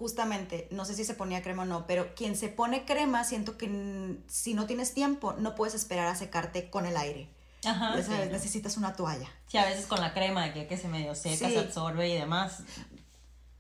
justamente, 0.01 0.67
no 0.71 0.87
sé 0.87 0.95
si 0.95 1.05
se 1.05 1.13
ponía 1.13 1.43
crema 1.43 1.63
o 1.65 1.67
no, 1.67 1.87
pero 1.87 2.15
quien 2.15 2.35
se 2.35 2.49
pone 2.49 2.87
crema, 2.87 3.23
siento 3.23 3.59
que 3.59 4.17
si 4.29 4.55
no 4.55 4.67
tienes 4.67 4.95
tiempo, 4.95 5.35
no 5.35 5.55
puedes 5.55 5.75
esperar 5.75 6.07
a 6.07 6.17
secarte 6.17 6.71
con 6.71 6.87
el 6.87 6.97
aire. 6.97 7.29
Ajá. 7.67 7.95
Necesitas 7.97 8.79
una 8.79 8.95
toalla. 8.95 9.29
Sí, 9.47 9.59
a 9.59 9.67
veces 9.67 9.85
con 9.85 10.01
la 10.01 10.15
crema 10.15 10.55
que, 10.55 10.67
que 10.67 10.79
se 10.79 10.89
medio 10.89 11.15
seca, 11.15 11.47
Sí. 11.47 11.53
se 11.53 11.59
absorbe 11.59 12.09
y 12.09 12.15
demás. 12.17 12.61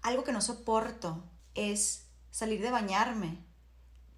Algo 0.00 0.24
que 0.24 0.32
no 0.32 0.40
soporto 0.40 1.22
es 1.54 2.06
salir 2.30 2.62
de 2.62 2.70
bañarme, 2.70 3.36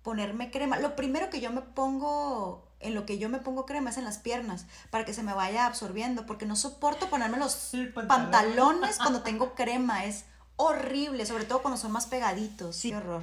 ponerme 0.05 0.53
crema. 0.53 0.79
Lo 0.79 0.95
primero 0.95 1.29
que 1.29 1.41
yo 1.41 1.51
me 1.51 1.63
pongo, 1.63 2.69
en 2.79 2.95
lo 2.95 3.05
que 3.05 3.19
yo 3.19 3.29
me 3.31 3.39
pongo 3.41 3.67
crema 3.67 3.91
es 3.91 3.97
en 3.97 4.05
las 4.05 4.19
piernas, 4.19 4.67
para 4.91 5.05
que 5.05 5.13
se 5.13 5.25
me 5.25 5.35
vaya 5.35 5.67
absorbiendo, 5.67 6.25
porque 6.25 6.47
no 6.47 6.55
soporto 6.55 7.11
ponerme 7.11 7.39
los 7.39 7.73
pantalones 8.07 8.97
cuando 9.03 9.23
tengo 9.23 9.57
crema. 9.57 10.05
Es 10.05 10.25
horrible, 10.57 11.27
sobre 11.27 11.45
todo 11.45 11.63
cuando 11.63 11.79
son 11.79 11.93
más 11.93 12.07
pegaditos. 12.07 12.77
Sí. 12.77 12.91
Qué 12.91 12.97
horror. 12.97 13.23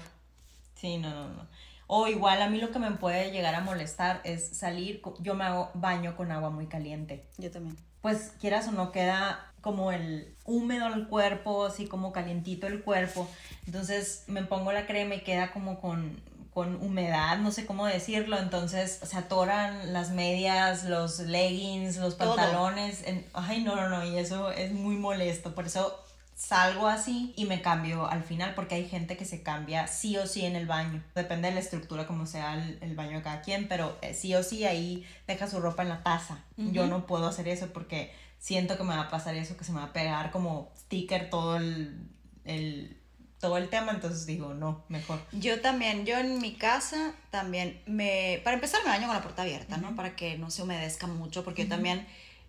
Sí, 0.76 0.98
no, 0.98 1.10
no, 1.10 1.28
no. 1.30 1.48
O 1.88 2.08
igual 2.08 2.42
a 2.42 2.50
mí 2.50 2.60
lo 2.60 2.72
que 2.72 2.80
me 2.80 2.92
puede 2.92 3.32
llegar 3.32 3.56
a 3.56 3.62
molestar 3.62 4.22
es 4.24 4.48
salir, 4.48 5.02
yo 5.20 5.34
me 5.34 5.44
hago 5.46 5.72
baño 5.74 6.16
con 6.16 6.32
agua 6.32 6.50
muy 6.52 6.68
caliente. 6.68 7.26
Yo 7.38 7.50
también. 7.50 7.78
Pues 8.02 8.32
quieras 8.40 8.68
o 8.68 8.72
no 8.72 8.92
queda 8.92 9.46
como 9.62 9.92
el 9.92 10.34
húmedo 10.46 10.88
el 10.88 11.08
cuerpo, 11.08 11.66
así 11.66 11.88
como 11.88 12.12
calientito 12.12 12.68
el 12.68 12.84
cuerpo. 12.84 13.28
Entonces 13.66 14.24
me 14.28 14.44
pongo 14.44 14.72
la 14.72 14.86
crema 14.86 15.16
y 15.16 15.22
queda 15.22 15.52
como 15.52 15.82
con, 15.82 16.22
con 16.54 16.76
humedad, 16.82 17.40
no 17.40 17.52
sé 17.52 17.66
cómo 17.66 17.86
decirlo. 17.88 18.38
Entonces 18.38 19.00
se 19.04 19.18
atoran 19.18 19.92
las 19.92 20.12
medias, 20.12 20.84
los 20.86 21.20
leggings, 21.20 21.98
los 21.98 22.16
pantalones. 22.16 23.02
en- 23.06 23.26
ay, 23.34 23.64
no, 23.64 23.76
no, 23.76 23.90
no, 23.90 24.06
y 24.06 24.18
eso 24.18 24.52
es 24.52 24.72
muy 24.72 24.96
molesto. 24.96 25.54
Por 25.56 25.66
eso 25.66 26.00
salgo 26.40 26.88
así 26.88 27.34
y 27.36 27.44
me 27.46 27.62
cambio 27.62 28.08
al 28.08 28.24
final 28.24 28.56
porque 28.56 28.76
hay 28.76 28.88
gente 28.88 29.18
que 29.18 29.26
se 29.26 29.44
cambia 29.44 29.88
sí 29.88 30.16
o 30.18 30.26
sí 30.26 30.46
en 30.46 30.56
el 30.56 30.66
baño. 30.68 31.04
Depende 31.14 31.50
de 31.50 31.54
la 31.56 31.60
estructura 31.60 32.08
como 32.08 32.26
sea 32.26 32.54
el, 32.54 32.78
el 32.82 32.96
baño 32.96 33.18
de 33.18 33.24
cada 33.24 33.42
quien, 33.42 33.68
pero 33.68 33.98
eh, 34.02 34.14
sí 34.14 34.34
o 34.36 34.42
sí 34.42 34.64
ahí 34.64 35.06
deja 35.28 35.48
su 35.48 35.60
ropa 35.60 35.84
en 35.84 35.90
la 35.90 36.02
taza. 36.02 36.40
Yo 36.56 36.88
no 36.88 37.06
puedo 37.06 37.28
hacer 37.28 37.48
eso 37.50 37.68
porque 37.74 38.14
siento 38.40 38.78
que 38.78 38.84
me 38.84 38.96
va 38.96 39.02
a 39.04 39.10
pasar 39.10 39.36
eso, 39.36 39.58
que 39.58 39.66
se 39.66 39.74
me 39.74 39.80
va 39.80 39.88
a 39.88 39.94
pegar 39.94 40.32
como 40.32 40.72
sticker 40.78 41.30
todo 41.30 41.58
el, 41.58 42.08
el- 42.46 42.96
todo 43.42 43.58
el 43.58 43.70
tema, 43.70 43.92
entonces 43.94 44.26
digo, 44.26 44.54
no, 44.54 44.84
mejor. 44.90 45.20
Yo 45.32 45.62
también, 45.62 46.06
yo 46.06 46.18
en 46.18 46.40
mi 46.40 46.56
casa 46.56 47.14
también 47.32 47.82
me, 47.86 48.42
para 48.44 48.56
empezar 48.56 48.82
me 48.84 48.90
baño 48.90 49.08
con 49.08 49.16
la 49.16 49.22
puerta 49.22 49.44
abierta, 49.44 49.78
¿no? 49.78 49.96
Para 49.96 50.16
que 50.16 50.38
no 50.38 50.52
se 50.52 50.62
humedezca 50.64 51.08
mucho, 51.08 51.44
porque 51.46 51.64
yo 51.64 51.70
también 51.70 52.06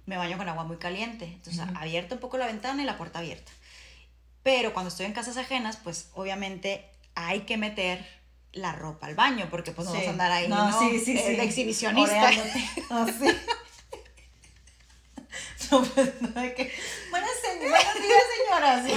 me 0.06 0.16
baño 0.16 0.36
con 0.36 0.48
agua 0.48 0.64
muy 0.64 0.78
caliente, 0.78 1.26
entonces 1.26 1.62
abierta 1.76 2.16
un 2.16 2.20
poco 2.20 2.38
la 2.38 2.46
ventana 2.46 2.82
y 2.82 2.86
la 2.86 2.96
puerta 2.98 3.20
abierta. 3.20 3.52
Pero 4.42 4.72
cuando 4.72 4.88
estoy 4.88 5.06
en 5.06 5.12
casas 5.12 5.36
ajenas, 5.36 5.76
pues 5.76 6.08
obviamente 6.14 6.84
hay 7.14 7.40
que 7.40 7.56
meter 7.56 8.04
la 8.52 8.72
ropa 8.72 9.06
al 9.06 9.14
baño, 9.14 9.46
porque 9.50 9.70
pues 9.72 9.86
no 9.86 9.92
vamos 9.92 10.08
a 10.08 10.10
andar 10.10 10.32
ahí, 10.32 10.48
¿no? 10.48 10.78
Sí, 10.80 10.98
sí, 10.98 11.12
Eh, 11.16 11.24
sí. 11.26 11.36
de 11.36 11.44
exhibicionista. 11.44 12.30
Ah, 12.90 13.06
sí. 13.06 13.26
No, 15.70 15.82
pues, 15.84 16.20
no, 16.20 16.28
de 16.40 16.52
que, 16.54 16.72
buenas, 17.10 17.30
se- 17.40 17.58
buenos 17.60 17.94
días, 17.94 18.22
señora. 18.44 18.84
sí. 18.84 18.92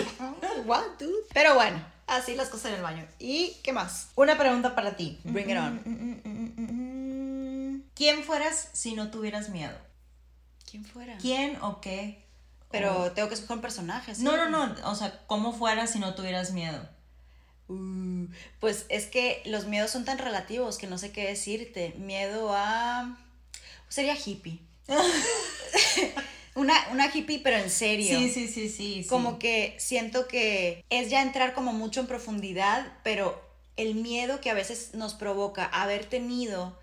What, 0.65 0.83
dude? 0.97 1.13
Pero 1.31 1.53
bueno, 1.53 1.85
así 2.07 2.33
las 2.33 2.49
cosas 2.49 2.69
en 2.71 2.77
el 2.77 2.81
baño. 2.81 3.05
¿Y 3.19 3.57
qué 3.63 3.73
más? 3.73 4.07
Una 4.15 4.35
pregunta 4.39 4.73
para 4.73 4.95
ti. 4.95 5.19
Bring 5.23 5.51
it 5.51 5.57
on. 5.57 7.83
¿Quién 7.93 8.23
fueras 8.23 8.69
si 8.73 8.95
no 8.95 9.11
tuvieras 9.11 9.49
miedo? 9.49 9.77
¿Quién 10.69 10.83
fuera? 10.83 11.15
¿Quién 11.17 11.57
o 11.61 11.79
qué? 11.79 12.22
Pero 12.73 13.11
tengo 13.11 13.27
que 13.27 13.35
escoger 13.35 13.57
un 13.57 13.61
personaje, 13.61 14.15
¿sí? 14.15 14.23
No, 14.23 14.35
no, 14.35 14.49
no. 14.49 14.89
O 14.89 14.95
sea, 14.95 15.21
¿cómo 15.27 15.53
fueras 15.53 15.91
si 15.91 15.99
no 15.99 16.15
tuvieras 16.15 16.53
miedo? 16.53 16.89
Uh, 17.67 18.25
pues 18.59 18.87
es 18.89 19.05
que 19.05 19.43
los 19.45 19.67
miedos 19.67 19.91
son 19.91 20.05
tan 20.05 20.17
relativos 20.17 20.79
que 20.79 20.87
no 20.87 20.97
sé 20.97 21.11
qué 21.11 21.27
decirte. 21.27 21.93
Miedo 21.99 22.51
a... 22.51 23.15
Sería 23.89 24.15
hippie. 24.15 24.57
una, 26.55 26.73
una 26.91 27.15
hippie, 27.15 27.41
pero 27.43 27.57
en 27.57 27.69
serio. 27.69 28.17
Sí, 28.17 28.31
sí, 28.31 28.47
sí, 28.47 28.67
sí. 28.69 29.03
sí. 29.03 29.07
Como 29.07 29.37
que 29.37 29.75
siento 29.77 30.27
que 30.27 30.83
es 30.89 31.11
ya 31.11 31.21
entrar 31.21 31.53
como 31.53 31.73
mucho 31.73 31.99
en 31.99 32.07
profundidad, 32.07 32.91
pero 33.03 33.39
el 33.77 33.93
miedo 33.93 34.41
que 34.41 34.49
a 34.49 34.55
veces 34.55 34.95
nos 34.95 35.13
provoca 35.13 35.65
haber 35.65 36.05
tenido 36.05 36.75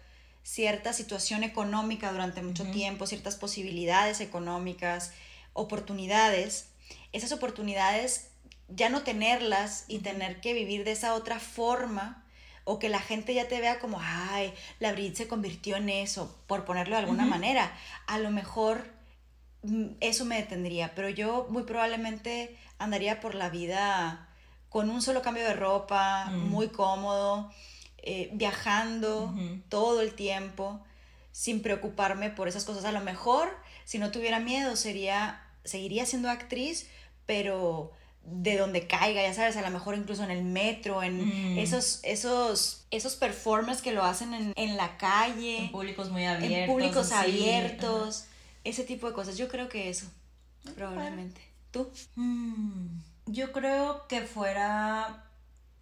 cierta 0.44 0.92
situación 0.92 1.42
económica 1.42 2.12
durante 2.12 2.42
mucho 2.42 2.64
tiempo, 2.70 3.08
ciertas 3.08 3.34
posibilidades 3.34 4.20
económicas, 4.20 5.12
oportunidades, 5.52 6.70
esas 7.12 7.32
oportunidades 7.32 8.30
ya 8.68 8.88
no 8.88 9.02
tenerlas 9.02 9.84
y 9.88 9.98
tener 9.98 10.40
que 10.40 10.54
vivir 10.54 10.84
de 10.84 10.92
esa 10.92 11.14
otra 11.14 11.40
forma 11.40 12.24
o 12.64 12.78
que 12.78 12.88
la 12.88 13.00
gente 13.00 13.34
ya 13.34 13.48
te 13.48 13.60
vea 13.60 13.80
como, 13.80 13.98
ay, 14.00 14.54
la 14.78 14.92
Brit 14.92 15.16
se 15.16 15.26
convirtió 15.26 15.76
en 15.76 15.88
eso, 15.88 16.38
por 16.46 16.64
ponerlo 16.64 16.94
de 16.94 17.02
alguna 17.02 17.24
manera. 17.24 17.72
A 18.06 18.18
lo 18.18 18.30
mejor 18.30 18.84
mm, 19.62 19.86
eso 20.00 20.24
me 20.24 20.36
detendría, 20.36 20.94
pero 20.94 21.08
yo 21.08 21.46
muy 21.50 21.64
probablemente 21.64 22.56
andaría 22.78 23.20
por 23.20 23.34
la 23.34 23.48
vida 23.48 24.28
con 24.68 24.88
un 24.88 25.02
solo 25.02 25.20
cambio 25.20 25.42
de 25.42 25.54
ropa, 25.54 26.26
muy 26.30 26.68
cómodo, 26.68 27.50
eh, 27.98 28.30
viajando 28.32 29.34
todo 29.68 30.00
el 30.00 30.14
tiempo, 30.14 30.80
sin 31.32 31.60
preocuparme 31.60 32.30
por 32.30 32.46
esas 32.46 32.64
cosas. 32.64 32.84
A 32.84 32.92
lo 32.92 33.00
mejor, 33.00 33.50
si 33.90 33.98
no 33.98 34.12
tuviera 34.12 34.38
miedo, 34.38 34.76
sería, 34.76 35.42
seguiría 35.64 36.06
siendo 36.06 36.30
actriz, 36.30 36.86
pero 37.26 37.90
de 38.22 38.56
donde 38.56 38.86
caiga, 38.86 39.20
ya 39.22 39.34
sabes, 39.34 39.56
a 39.56 39.62
lo 39.62 39.70
mejor 39.70 39.96
incluso 39.96 40.22
en 40.22 40.30
el 40.30 40.44
metro, 40.44 41.02
en 41.02 41.54
Mm. 41.54 41.58
esos, 41.58 41.98
esos, 42.04 42.86
esos 42.92 43.16
performers 43.16 43.82
que 43.82 43.90
lo 43.90 44.04
hacen 44.04 44.32
en, 44.34 44.52
en 44.54 44.76
la 44.76 44.96
calle 44.96 45.58
En 45.58 45.72
públicos 45.72 46.08
muy 46.10 46.24
abiertos. 46.24 46.58
en 46.58 46.66
públicos 46.66 47.10
abiertos, 47.10 48.24
ese 48.62 48.84
tipo 48.84 49.08
de 49.08 49.12
cosas. 49.14 49.36
Yo 49.36 49.48
creo 49.48 49.68
que 49.68 49.88
eso, 49.90 50.06
probablemente. 50.76 51.40
¿Tú? 51.72 51.90
Mm, 52.14 53.00
Yo 53.26 53.50
creo 53.50 54.06
que 54.06 54.20
fuera 54.22 55.24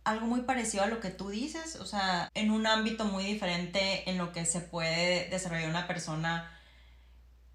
algo 0.04 0.26
muy 0.26 0.40
parecido 0.42 0.84
a 0.84 0.86
lo 0.86 1.00
que 1.00 1.10
tú 1.10 1.28
dices, 1.28 1.76
o 1.76 1.84
sea, 1.84 2.30
en 2.34 2.50
un 2.52 2.66
ámbito 2.66 3.04
muy 3.04 3.24
diferente 3.24 4.08
en 4.08 4.16
lo 4.16 4.32
que 4.32 4.46
se 4.46 4.60
puede 4.60 5.28
desarrollar 5.28 5.68
una 5.68 5.86
persona 5.86 6.57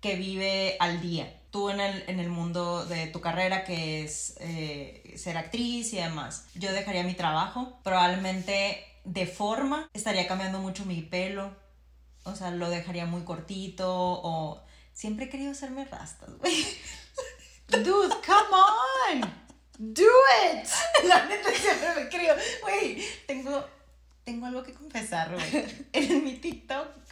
que 0.04 0.18
vive 0.18 0.76
al 0.82 1.02
día. 1.02 1.34
Tú 1.50 1.70
en 1.70 1.80
el, 1.80 2.04
en 2.08 2.20
el 2.20 2.30
mundo 2.30 2.86
de 2.86 3.08
tu 3.08 3.22
carrera, 3.22 3.64
que 3.64 4.04
es 4.04 4.36
eh, 4.42 5.14
ser 5.16 5.38
actriz 5.38 5.94
y 5.94 5.96
demás. 5.96 6.46
Yo 6.56 6.74
dejaría 6.74 7.04
mi 7.04 7.14
trabajo, 7.14 7.80
probablemente 7.84 8.84
de 9.06 9.26
forma, 9.26 9.90
estaría 9.94 10.28
cambiando 10.28 10.60
mucho 10.60 10.84
mi 10.84 11.02
pelo, 11.02 11.56
o 12.24 12.36
sea, 12.36 12.52
lo 12.52 12.70
dejaría 12.70 13.06
muy 13.06 13.24
cortito 13.24 13.88
o... 13.90 14.62
Siempre 14.94 15.26
he 15.26 15.30
querido 15.30 15.54
hacerme 15.54 15.86
rastas, 15.86 16.38
güey. 16.38 16.54
Dude, 17.68 18.14
come 18.24 19.22
on. 19.24 19.34
Do 19.80 20.04
it. 20.04 20.68
La 21.08 21.26
neta 21.26 21.50
siempre 21.50 21.96
me 21.96 22.10
creo. 22.10 22.36
Güey, 22.62 23.04
tengo, 23.26 23.66
tengo 24.24 24.46
algo 24.46 24.62
que 24.62 24.74
confesar, 24.74 25.34
güey. 25.34 25.66
En 25.94 26.24
mi 26.24 26.36
TikTok 26.36 27.03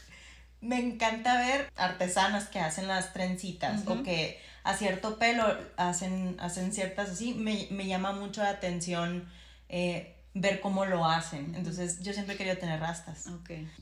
me 0.61 0.79
encanta 0.79 1.37
ver 1.37 1.71
artesanas 1.75 2.47
que 2.47 2.59
hacen 2.59 2.87
las 2.87 3.13
trencitas 3.13 3.81
o 3.87 4.03
que 4.03 4.39
a 4.63 4.75
cierto 4.75 5.17
pelo 5.17 5.43
hacen, 5.75 6.37
hacen 6.39 6.71
ciertas 6.71 7.09
así. 7.09 7.33
Me, 7.33 7.67
me 7.71 7.87
llama 7.87 8.11
mucho 8.13 8.43
la 8.43 8.49
atención 8.49 9.27
eh, 9.69 10.15
ver 10.33 10.61
cómo 10.61 10.85
lo 10.85 11.05
hacen. 11.05 11.55
Entonces, 11.55 12.01
yo 12.01 12.13
siempre 12.13 12.35
he 12.35 12.37
querido 12.37 12.57
tener 12.57 12.79
rastas. 12.79 13.27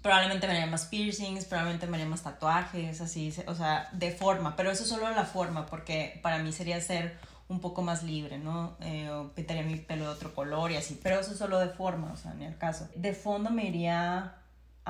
Probablemente 0.02 0.48
me 0.48 0.54
haría 0.54 0.68
más 0.68 0.86
piercings, 0.86 1.46
probablemente 1.46 1.86
me 1.88 1.98
haría 1.98 2.10
más 2.10 2.24
tatuajes, 2.24 3.02
así, 3.02 3.34
o 3.46 3.56
sea, 3.56 3.89
de 3.92 4.12
forma, 4.12 4.56
pero 4.56 4.72
eso 4.72 4.86
solo 4.86 5.10
la 5.12 5.26
forma, 5.26 5.65
porque 5.65 6.20
para 6.24 6.39
mí 6.39 6.52
sería 6.52 6.80
ser 6.82 7.18
un 7.50 7.60
poco 7.60 7.82
más 7.82 8.04
libre, 8.04 8.38
¿no? 8.38 8.78
Eh, 8.82 9.12
pintaría 9.36 9.63
mi 9.63 9.76
pelo 9.76 10.06
de 10.06 10.12
otro 10.12 10.34
color 10.34 10.72
y 10.72 10.78
así, 10.78 11.00
pero 11.02 11.20
eso 11.20 11.36
solo 11.36 11.60
de 11.60 11.70
forma, 11.70 12.12
o 12.13 12.18
sea, 12.18 12.34
ni 12.34 12.46
al 12.46 12.58
caso. 12.58 12.88
De 12.96 13.13
fondo 13.13 13.50
me 13.50 13.65
iría 13.65 14.36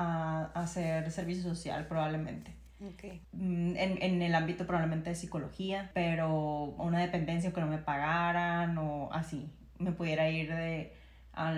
a, 0.00 0.50
a 0.54 0.62
hacer 0.62 1.10
servicio 1.10 1.42
social, 1.42 1.86
probablemente. 1.86 2.54
Ok. 2.82 3.04
Mm, 3.32 3.76
En, 3.76 4.02
en 4.02 4.22
el 4.22 4.34
ámbito 4.34 4.66
probablemente 4.66 5.10
de 5.10 5.16
psicología, 5.16 5.90
pero 5.94 6.74
una 6.78 6.98
dependencia 7.00 7.52
que 7.52 7.60
no 7.60 7.66
me 7.66 7.78
pagaran 7.78 8.78
o 8.78 9.12
así, 9.12 9.48
me 9.78 9.92
pudiera 9.92 10.28
ir 10.30 10.54
de 10.54 10.94
a 11.32 11.52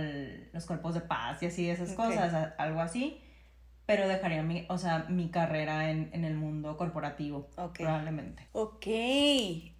los 0.52 0.66
cuerpos 0.66 0.94
de 0.94 1.00
paz 1.00 1.42
y 1.42 1.46
así, 1.46 1.68
esas 1.70 1.92
cosas, 1.92 2.34
a- 2.34 2.54
algo 2.58 2.80
así, 2.80 3.20
pero 3.86 4.06
dejaría 4.06 4.42
mi, 4.42 4.66
o 4.68 4.78
sea, 4.78 5.06
mi 5.08 5.28
carrera 5.30 5.90
en, 5.90 6.10
en 6.12 6.24
el 6.24 6.34
mundo 6.34 6.76
corporativo, 6.76 7.48
Ok. 7.56 7.78
probablemente. 7.78 8.46
Ok. 8.52 8.86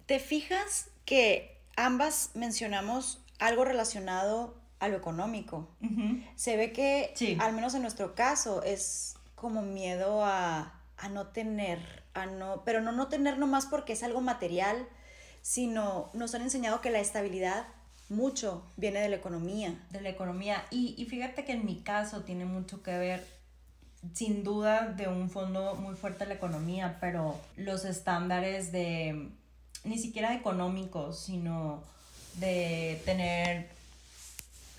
¿Te 0.05 0.19
fijas 0.19 0.89
que 1.05 1.61
ambas 1.75 2.31
mencionamos 2.35 3.23
algo 3.39 3.65
relacionado 3.65 4.55
a 4.83 4.87
lo 4.89 4.97
económico? 4.97 5.67
Se 6.35 6.57
ve 6.57 6.71
que, 6.71 7.11
Sí. 7.15 7.37
al 7.39 7.53
menos 7.53 7.73
en 7.75 7.81
nuestro 7.81 8.15
caso, 8.15 8.63
es 8.63 9.15
como 9.35 9.61
miedo 9.61 10.23
a, 10.25 10.73
a 10.97 11.09
no 11.09 11.27
tener, 11.27 11.79
a 12.13 12.25
no, 12.25 12.63
pero 12.65 12.81
no 12.81 12.91
no 12.91 13.07
tener 13.07 13.37
nomás 13.37 13.65
porque 13.65 13.93
es 13.93 14.03
algo 14.03 14.21
material, 14.21 14.87
sino 15.41 16.09
nos 16.13 16.33
han 16.35 16.41
enseñado 16.43 16.79
que 16.81 16.89
la 16.89 16.99
estabilidad 16.99 17.65
mucho 18.09 18.63
viene 18.77 18.99
de 19.01 19.09
la 19.09 19.15
economía. 19.15 19.73
de 19.89 20.01
la 20.01 20.09
economía. 20.09 20.63
Y, 20.71 20.95
y 20.97 21.05
fíjate 21.05 21.45
que 21.45 21.53
en 21.53 21.65
mi 21.65 21.81
caso 21.81 22.21
tiene 22.23 22.45
mucho 22.45 22.83
que 22.83 22.97
ver, 22.97 23.25
sin 24.13 24.43
duda, 24.43 24.87
de 24.87 25.07
un 25.07 25.29
fondo 25.29 25.75
muy 25.75 25.95
fuerte 25.95 26.25
la 26.25 26.33
economía, 26.35 26.97
pero 27.01 27.39
los 27.57 27.85
estándares 27.85 28.71
de, 28.71 29.29
ni 29.83 29.97
siquiera 29.97 30.33
económicos, 30.35 31.19
sino 31.19 31.83
de 32.35 33.01
tener 33.05 33.69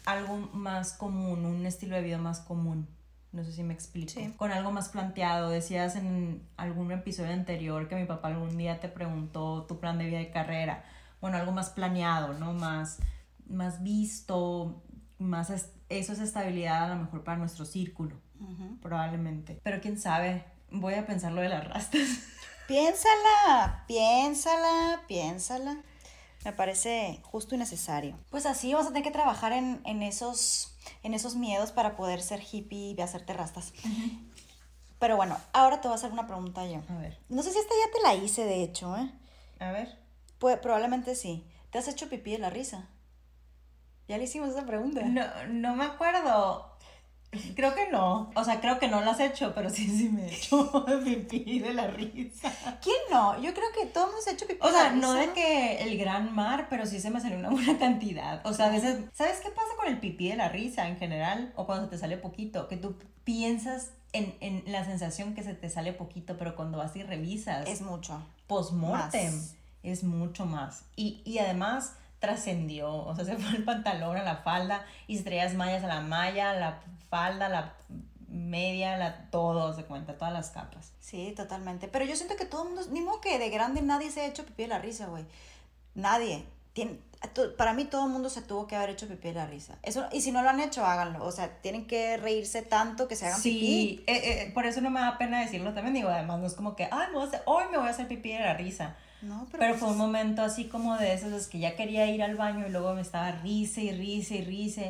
algo 0.06 0.36
más 0.52 0.92
común, 0.92 1.44
un 1.44 1.66
estilo 1.66 1.96
de 1.96 2.02
vida 2.02 2.18
más 2.18 2.40
común. 2.40 2.88
No 3.32 3.42
sé 3.42 3.52
si 3.52 3.62
me 3.64 3.74
explico. 3.74 4.12
Sí. 4.12 4.32
Con 4.36 4.52
algo 4.52 4.70
más 4.70 4.88
planteado. 4.90 5.50
Decías 5.50 5.96
en 5.96 6.46
algún 6.56 6.92
episodio 6.92 7.32
anterior 7.32 7.88
que 7.88 7.96
mi 7.96 8.04
papá 8.04 8.28
algún 8.28 8.56
día 8.56 8.78
te 8.80 8.88
preguntó 8.88 9.64
tu 9.66 9.80
plan 9.80 9.98
de 9.98 10.06
vida 10.06 10.20
y 10.20 10.30
carrera. 10.30 10.84
Bueno, 11.20 11.36
algo 11.38 11.50
más 11.52 11.70
planeado, 11.70 12.34
¿no? 12.34 12.52
Más, 12.52 12.98
más 13.48 13.82
visto, 13.82 14.82
más 15.18 15.50
es- 15.50 15.70
eso 15.88 16.12
es 16.12 16.20
estabilidad 16.20 16.84
a 16.84 16.94
lo 16.94 17.02
mejor 17.02 17.24
para 17.24 17.36
nuestro 17.38 17.64
círculo, 17.64 18.16
probablemente. 18.80 19.60
Pero 19.64 19.80
quién 19.80 19.98
sabe, 19.98 20.44
voy 20.70 20.94
a 20.94 21.06
pensar 21.06 21.32
lo 21.32 21.40
de 21.40 21.48
las 21.48 21.66
rastas. 21.66 22.02
Piénsala, 22.68 23.84
piénsala, 23.86 25.00
piénsala. 25.08 25.76
Me 26.44 26.52
parece 26.52 27.20
justo 27.22 27.54
y 27.54 27.58
necesario. 27.58 28.18
Pues 28.30 28.46
así 28.46 28.74
vas 28.74 28.84
a 28.86 28.88
tener 28.88 29.02
que 29.02 29.10
trabajar 29.10 29.52
en, 29.52 29.80
en 29.84 30.02
esos, 30.02 30.76
en 31.02 31.14
esos 31.14 31.36
miedos 31.36 31.72
para 31.72 31.96
poder 31.96 32.20
ser 32.22 32.42
hippie 32.42 32.94
y 32.96 33.00
hacerte 33.00 33.32
rastas. 33.32 33.72
Pero 34.98 35.16
bueno, 35.16 35.36
ahora 35.52 35.80
te 35.80 35.88
voy 35.88 35.94
a 35.94 35.96
hacer 35.96 36.12
una 36.12 36.26
pregunta 36.26 36.66
yo. 36.66 36.82
A 36.88 36.98
ver, 36.98 37.18
No 37.28 37.42
sé 37.42 37.50
si 37.52 37.58
esta 37.58 37.74
ya 37.74 37.92
te 37.92 38.02
la 38.02 38.14
hice, 38.24 38.44
de 38.44 38.62
hecho, 38.62 38.96
¿eh? 38.96 39.10
a 39.58 39.72
ver. 39.72 39.98
Pues 40.38 40.58
probablemente 40.58 41.14
sí. 41.14 41.46
¿Te 41.70 41.78
has 41.78 41.88
hecho 41.88 42.08
pipí 42.08 42.32
de 42.32 42.38
la 42.38 42.50
risa? 42.50 42.88
Ya 44.06 44.18
le 44.18 44.24
hicimos 44.24 44.50
esa 44.50 44.66
pregunta. 44.66 45.02
No, 45.02 45.24
no 45.48 45.74
me 45.76 45.84
acuerdo. 45.84 46.73
Creo 47.54 47.74
que 47.74 47.88
no. 47.90 48.30
O 48.34 48.44
sea, 48.44 48.60
creo 48.60 48.78
que 48.78 48.88
no 48.88 49.00
lo 49.00 49.10
has 49.10 49.20
hecho, 49.20 49.52
pero 49.54 49.70
sí, 49.70 49.86
sí 49.86 50.08
me 50.08 50.26
he 50.28 50.34
hecho 50.34 50.84
pipí 51.04 51.58
de 51.58 51.72
la 51.74 51.86
risa. 51.88 52.52
¿Quién 52.82 52.96
no? 53.10 53.40
Yo 53.42 53.52
creo 53.54 53.66
que 53.78 53.86
todos 53.86 54.10
hemos 54.10 54.26
hecho 54.26 54.46
pipí 54.46 54.58
O 54.62 54.66
de 54.66 54.72
la 54.72 54.78
sea, 54.80 54.92
no 54.92 55.14
risa. 55.14 55.26
de 55.26 55.32
que 55.32 55.82
el 55.82 55.98
gran 55.98 56.34
mar, 56.34 56.66
pero 56.70 56.86
sí 56.86 57.00
se 57.00 57.10
me 57.10 57.20
salió 57.20 57.38
una 57.38 57.50
buena 57.50 57.78
cantidad. 57.78 58.40
O 58.46 58.52
sea, 58.52 58.66
a 58.66 58.70
veces, 58.70 58.98
¿sabes 59.12 59.40
qué 59.40 59.50
pasa 59.50 59.68
con 59.76 59.88
el 59.88 59.98
pipí 60.00 60.28
de 60.28 60.36
la 60.36 60.48
risa 60.48 60.88
en 60.88 60.96
general? 60.98 61.52
O 61.56 61.66
cuando 61.66 61.84
se 61.86 61.90
te 61.92 61.98
sale 61.98 62.16
poquito, 62.16 62.68
que 62.68 62.76
tú 62.76 62.96
piensas 63.24 63.90
en, 64.12 64.34
en 64.40 64.62
la 64.70 64.84
sensación 64.84 65.34
que 65.34 65.42
se 65.42 65.54
te 65.54 65.68
sale 65.70 65.92
poquito, 65.92 66.36
pero 66.38 66.54
cuando 66.56 66.78
vas 66.78 66.94
y 66.96 67.02
revisas, 67.02 67.66
Es 67.68 67.80
mucho. 67.80 68.22
post-mortem, 68.46 69.32
es 69.82 70.04
mucho 70.04 70.46
más. 70.46 70.84
Y, 70.96 71.20
y 71.24 71.38
además, 71.38 71.94
trascendió, 72.24 72.92
o 72.92 73.14
sea, 73.14 73.24
se 73.24 73.36
fue 73.36 73.56
el 73.56 73.64
pantalón 73.64 74.16
a 74.16 74.22
la 74.22 74.36
falda 74.36 74.84
y 75.06 75.18
se 75.18 75.24
traías 75.24 75.54
mallas 75.54 75.84
a 75.84 75.88
la 75.88 76.00
malla, 76.00 76.54
la 76.54 76.80
falda, 77.10 77.48
la 77.48 77.74
media, 78.28 78.96
la, 78.96 79.30
todo, 79.30 79.72
se 79.74 79.84
cuenta, 79.84 80.18
todas 80.18 80.32
las 80.32 80.50
capas. 80.50 80.92
Sí, 81.00 81.32
totalmente. 81.36 81.88
Pero 81.88 82.04
yo 82.04 82.16
siento 82.16 82.36
que 82.36 82.44
todo 82.44 82.64
el 82.64 82.70
mundo, 82.70 82.82
ni 82.90 83.00
modo 83.00 83.20
que 83.20 83.38
de 83.38 83.50
grande 83.50 83.80
nadie 83.82 84.10
se 84.10 84.22
ha 84.22 84.26
hecho 84.26 84.44
pipí 84.44 84.64
de 84.64 84.68
la 84.68 84.78
risa, 84.78 85.06
güey. 85.06 85.24
Nadie. 85.94 86.44
Tiene, 86.72 86.98
para 87.56 87.72
mí 87.72 87.84
todo 87.84 88.06
el 88.06 88.10
mundo 88.10 88.28
se 88.28 88.42
tuvo 88.42 88.66
que 88.66 88.74
haber 88.74 88.90
hecho 88.90 89.06
pipí 89.06 89.28
de 89.28 89.34
la 89.34 89.46
risa. 89.46 89.78
Eso, 89.82 90.06
y 90.10 90.20
si 90.20 90.32
no 90.32 90.42
lo 90.42 90.50
han 90.50 90.58
hecho, 90.58 90.84
háganlo. 90.84 91.24
O 91.24 91.30
sea, 91.30 91.60
tienen 91.60 91.86
que 91.86 92.16
reírse 92.16 92.62
tanto 92.62 93.06
que 93.06 93.14
se 93.14 93.26
hagan 93.26 93.40
pipí. 93.40 93.60
Sí, 93.60 94.04
eh, 94.08 94.16
eh, 94.24 94.50
por 94.52 94.66
eso 94.66 94.80
no 94.80 94.90
me 94.90 95.00
da 95.00 95.16
pena 95.16 95.40
decirlo 95.40 95.72
también. 95.72 95.94
Digo, 95.94 96.08
además 96.08 96.40
no 96.40 96.46
es 96.46 96.54
como 96.54 96.74
que, 96.74 96.88
ay, 96.90 97.08
me 97.08 97.14
voy 97.14 97.24
a 97.24 97.28
hacer, 97.28 97.42
hoy 97.44 97.64
me 97.70 97.78
voy 97.78 97.86
a 97.86 97.90
hacer 97.90 98.08
pipí 98.08 98.32
de 98.32 98.40
la 98.40 98.54
risa. 98.54 98.96
No, 99.24 99.46
pero, 99.50 99.58
pero 99.58 99.70
pues 99.72 99.80
fue 99.80 99.90
un 99.90 99.98
momento 99.98 100.42
así 100.42 100.66
como 100.66 100.96
de 100.96 101.14
esos, 101.14 101.32
es 101.32 101.48
que 101.48 101.58
ya 101.58 101.76
quería 101.76 102.06
ir 102.06 102.22
al 102.22 102.36
baño 102.36 102.66
y 102.66 102.70
luego 102.70 102.94
me 102.94 103.00
estaba 103.00 103.32
risa 103.32 103.80
y 103.80 103.90
risa 103.90 104.34
y 104.34 104.44
risa 104.44 104.82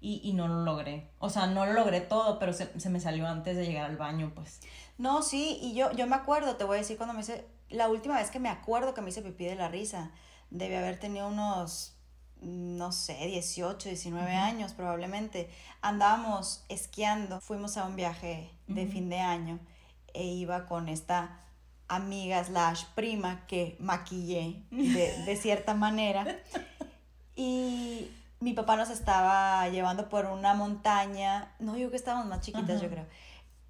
y, 0.00 0.20
y 0.24 0.32
no 0.32 0.48
lo 0.48 0.64
logré. 0.64 1.08
O 1.18 1.30
sea, 1.30 1.46
no 1.46 1.66
lo 1.66 1.72
logré 1.72 2.00
todo, 2.00 2.38
pero 2.38 2.52
se, 2.52 2.78
se, 2.80 2.90
me 2.90 3.00
salió 3.00 3.26
antes 3.26 3.56
de 3.56 3.66
llegar 3.66 3.84
al 3.84 3.96
baño, 3.96 4.32
pues. 4.34 4.60
No, 4.98 5.22
sí, 5.22 5.58
y 5.62 5.74
yo, 5.74 5.92
yo 5.92 6.06
me 6.06 6.16
acuerdo, 6.16 6.56
te 6.56 6.64
voy 6.64 6.76
a 6.76 6.80
decir 6.80 6.96
cuando 6.96 7.14
me 7.14 7.20
hice, 7.20 7.46
la 7.68 7.88
última 7.88 8.16
vez 8.16 8.30
que 8.30 8.38
me 8.38 8.48
acuerdo 8.48 8.94
que 8.94 9.00
me 9.00 9.10
hice 9.10 9.22
pipí 9.22 9.44
de 9.44 9.56
la 9.56 9.68
risa, 9.68 10.10
debe 10.50 10.76
haber 10.78 10.98
tenido 10.98 11.28
unos, 11.28 11.94
no 12.40 12.92
sé, 12.92 13.14
18, 13.26 13.88
19 13.88 14.34
años 14.34 14.72
probablemente. 14.72 15.50
Andábamos 15.80 16.64
esquiando, 16.68 17.40
fuimos 17.40 17.76
a 17.76 17.84
un 17.84 17.96
viaje 17.96 18.50
de 18.66 18.86
fin 18.86 19.08
de 19.08 19.20
año 19.20 19.58
e 20.14 20.24
iba 20.24 20.66
con 20.66 20.88
esta 20.88 21.40
amiga 21.94 22.42
slash 22.44 22.84
prima 22.94 23.46
que 23.46 23.76
maquillé 23.80 24.62
de, 24.70 25.24
de 25.24 25.36
cierta 25.36 25.74
manera. 25.74 26.38
Y 27.34 28.10
mi 28.40 28.52
papá 28.54 28.76
nos 28.76 28.90
estaba 28.90 29.68
llevando 29.68 30.08
por 30.08 30.26
una 30.26 30.54
montaña, 30.54 31.52
no 31.58 31.74
digo 31.74 31.90
que 31.90 31.96
estábamos 31.96 32.26
más 32.26 32.40
chiquitas, 32.40 32.80
yo 32.80 32.88
creo, 32.88 33.06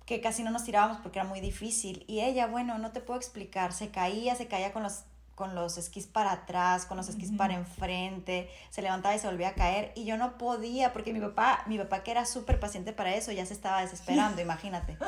que 0.07 0.21
casi 0.21 0.43
no 0.43 0.51
nos 0.51 0.65
tirábamos 0.65 0.99
porque 0.99 1.19
era 1.19 1.29
muy 1.29 1.41
difícil. 1.41 2.05
Y 2.09 2.21
ella, 2.21 2.47
bueno, 2.47 2.79
no 2.79 2.91
te 2.91 3.01
puedo 3.01 3.19
explicar, 3.19 3.73
se 3.73 3.91
caía, 3.91 4.35
se 4.35 4.49
caía 4.49 4.73
con 4.73 4.83
los 4.83 5.05
con 5.35 5.55
los 5.55 5.79
esquís 5.79 6.07
para 6.07 6.31
atrás, 6.31 6.85
con 6.85 6.99
los 6.99 7.09
esquís 7.09 7.33
para 7.33 7.55
enfrente, 7.55 8.51
se 8.71 8.83
levantaba 8.83 9.15
y 9.15 9.19
se 9.19 9.27
volvía 9.27 9.49
a 9.49 9.55
caer 9.55 9.91
y 9.97 10.05
yo 10.05 10.17
no 10.19 10.37
podía 10.37 10.93
porque 10.93 11.13
mi 11.13 11.21
papá, 11.21 11.65
mi 11.67 11.79
papá 11.79 12.03
que 12.03 12.11
era 12.11 12.27
súper 12.27 12.61
paciente 12.61 12.93
para 12.93 13.15
eso, 13.15 13.33
ya 13.33 13.47
se 13.47 13.55
estaba 13.55 13.81
desesperando, 13.81 14.41
imagínate. 14.43 14.99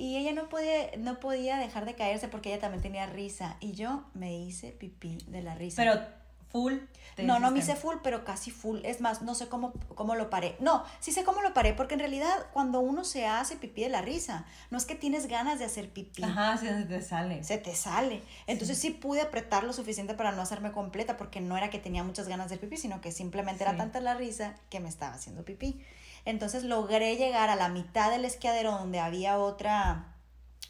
Y 0.00 0.16
ella 0.16 0.32
no 0.32 0.48
podía, 0.48 0.96
no 0.96 1.20
podía 1.20 1.58
dejar 1.58 1.84
de 1.84 1.94
caerse 1.94 2.26
porque 2.26 2.48
ella 2.48 2.58
también 2.58 2.80
tenía 2.80 3.04
risa 3.04 3.58
y 3.60 3.72
yo 3.72 4.04
me 4.14 4.34
hice 4.34 4.72
pipí 4.72 5.18
de 5.26 5.42
la 5.42 5.54
risa. 5.54 5.76
Pero 5.76 6.00
full. 6.48 6.72
No, 7.18 7.38
no 7.38 7.50
me 7.50 7.58
hice 7.58 7.76
full, 7.76 7.96
pero 8.02 8.24
casi 8.24 8.50
full. 8.50 8.78
Es 8.82 9.02
más, 9.02 9.20
no 9.20 9.34
sé 9.34 9.48
cómo, 9.48 9.74
cómo 9.94 10.14
lo 10.14 10.30
paré. 10.30 10.56
No, 10.58 10.84
sí 11.00 11.12
sé 11.12 11.22
cómo 11.22 11.42
lo 11.42 11.52
paré, 11.52 11.74
porque 11.74 11.94
en 11.94 12.00
realidad 12.00 12.46
cuando 12.54 12.80
uno 12.80 13.04
se 13.04 13.26
hace 13.26 13.56
pipí 13.56 13.82
de 13.82 13.90
la 13.90 14.00
risa, 14.00 14.46
no 14.70 14.78
es 14.78 14.86
que 14.86 14.94
tienes 14.94 15.26
ganas 15.26 15.58
de 15.58 15.66
hacer 15.66 15.90
pipí. 15.90 16.22
Ajá, 16.22 16.56
se 16.56 16.86
te 16.86 17.02
sale. 17.02 17.44
Se 17.44 17.58
te 17.58 17.74
sale. 17.74 18.22
Entonces 18.46 18.78
sí, 18.78 18.88
pude 18.88 19.20
apretar 19.20 19.64
lo 19.64 19.74
suficiente 19.74 20.14
para 20.14 20.32
no 20.32 20.40
hacerme 20.40 20.72
completa, 20.72 21.18
porque 21.18 21.42
no 21.42 21.58
era 21.58 21.68
que 21.68 21.78
tenía 21.78 22.04
muchas 22.04 22.26
ganas 22.26 22.48
de 22.48 22.56
pipí, 22.56 22.78
sino 22.78 23.02
que 23.02 23.12
simplemente 23.12 23.64
era 23.64 23.76
tanta 23.76 24.00
la 24.00 24.14
risa 24.14 24.54
que 24.70 24.80
me 24.80 24.88
estaba 24.88 25.12
haciendo 25.12 25.44
pipí. 25.44 25.78
Entonces 26.24 26.64
logré 26.64 27.16
llegar 27.16 27.48
a 27.50 27.56
la 27.56 27.68
mitad 27.68 28.10
del 28.10 28.24
esquiadero 28.24 28.72
donde 28.72 29.00
había 29.00 29.38
otra, 29.38 30.14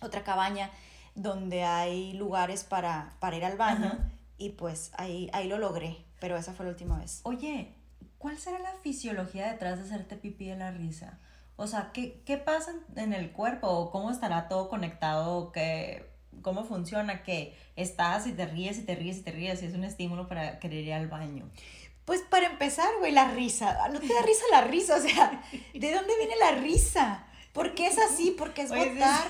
otra 0.01 0.25
cabaña, 0.25 0.71
donde 1.15 1.65
hay 1.65 2.13
lugares 2.13 2.65
para, 2.65 3.15
para 3.21 3.37
ir 3.37 3.45
al 3.45 3.57
baño. 3.57 3.99
Y 4.39 4.51
pues 4.51 4.93
ahí, 4.97 5.29
ahí 5.33 5.49
lo 5.49 5.59
logré, 5.59 5.99
pero 6.19 6.37
esa 6.37 6.55
fue 6.55 6.65
la 6.65 6.73
última 6.73 6.99
vez. 6.99 7.21
Oye, 7.25 7.75
¿cuál 8.17 8.39
será 8.39 8.59
la 8.59 8.73
fisiología 8.83 9.53
detrás 9.53 9.79
de 9.79 9.85
hacerte 9.85 10.17
pipí 10.17 10.47
de 10.47 10.57
la 10.57 10.71
risa? 10.71 11.19
O 11.57 11.67
sea, 11.67 11.91
¿qué, 11.93 12.23
qué 12.25 12.39
pasa 12.39 12.73
en 12.97 13.13
el 13.13 13.33
cuerpo? 13.33 13.91
¿Cómo 13.91 14.11
estará 14.11 14.49
todo 14.49 14.71
conectado? 14.71 15.53
¿Qué, 15.53 16.11
¿Cómo 16.41 16.65
funciona? 16.65 17.23
Que 17.23 17.55
estás 17.77 18.27
y 18.27 18.33
te 18.33 18.47
ríes 18.47 18.79
y 18.79 18.83
te 18.83 18.95
ríes 18.95 19.19
y 19.19 19.23
te 19.23 19.33
ríes 19.33 19.63
y 19.63 19.67
es 19.67 19.75
un 19.75 19.85
estímulo 19.85 20.27
para 20.27 20.59
querer 20.59 20.85
ir 20.85 20.95
al 20.95 21.09
baño. 21.09 21.51
Pues 22.11 22.23
para 22.23 22.47
empezar, 22.47 22.91
güey, 22.99 23.13
la 23.13 23.31
risa. 23.31 23.87
No 23.93 24.01
te 24.01 24.13
da 24.13 24.21
risa 24.23 24.43
la 24.51 24.63
risa, 24.63 24.97
o 24.97 25.01
sea, 25.01 25.45
¿de 25.73 25.95
dónde 25.95 26.17
viene 26.19 26.35
la 26.41 26.51
risa? 26.57 27.25
¿Por 27.53 27.77
qué 27.77 27.87
es 27.87 27.99
así? 27.99 28.33
¿Por 28.33 28.53
qué 28.53 28.63
es 28.63 28.71
votar? 28.71 29.29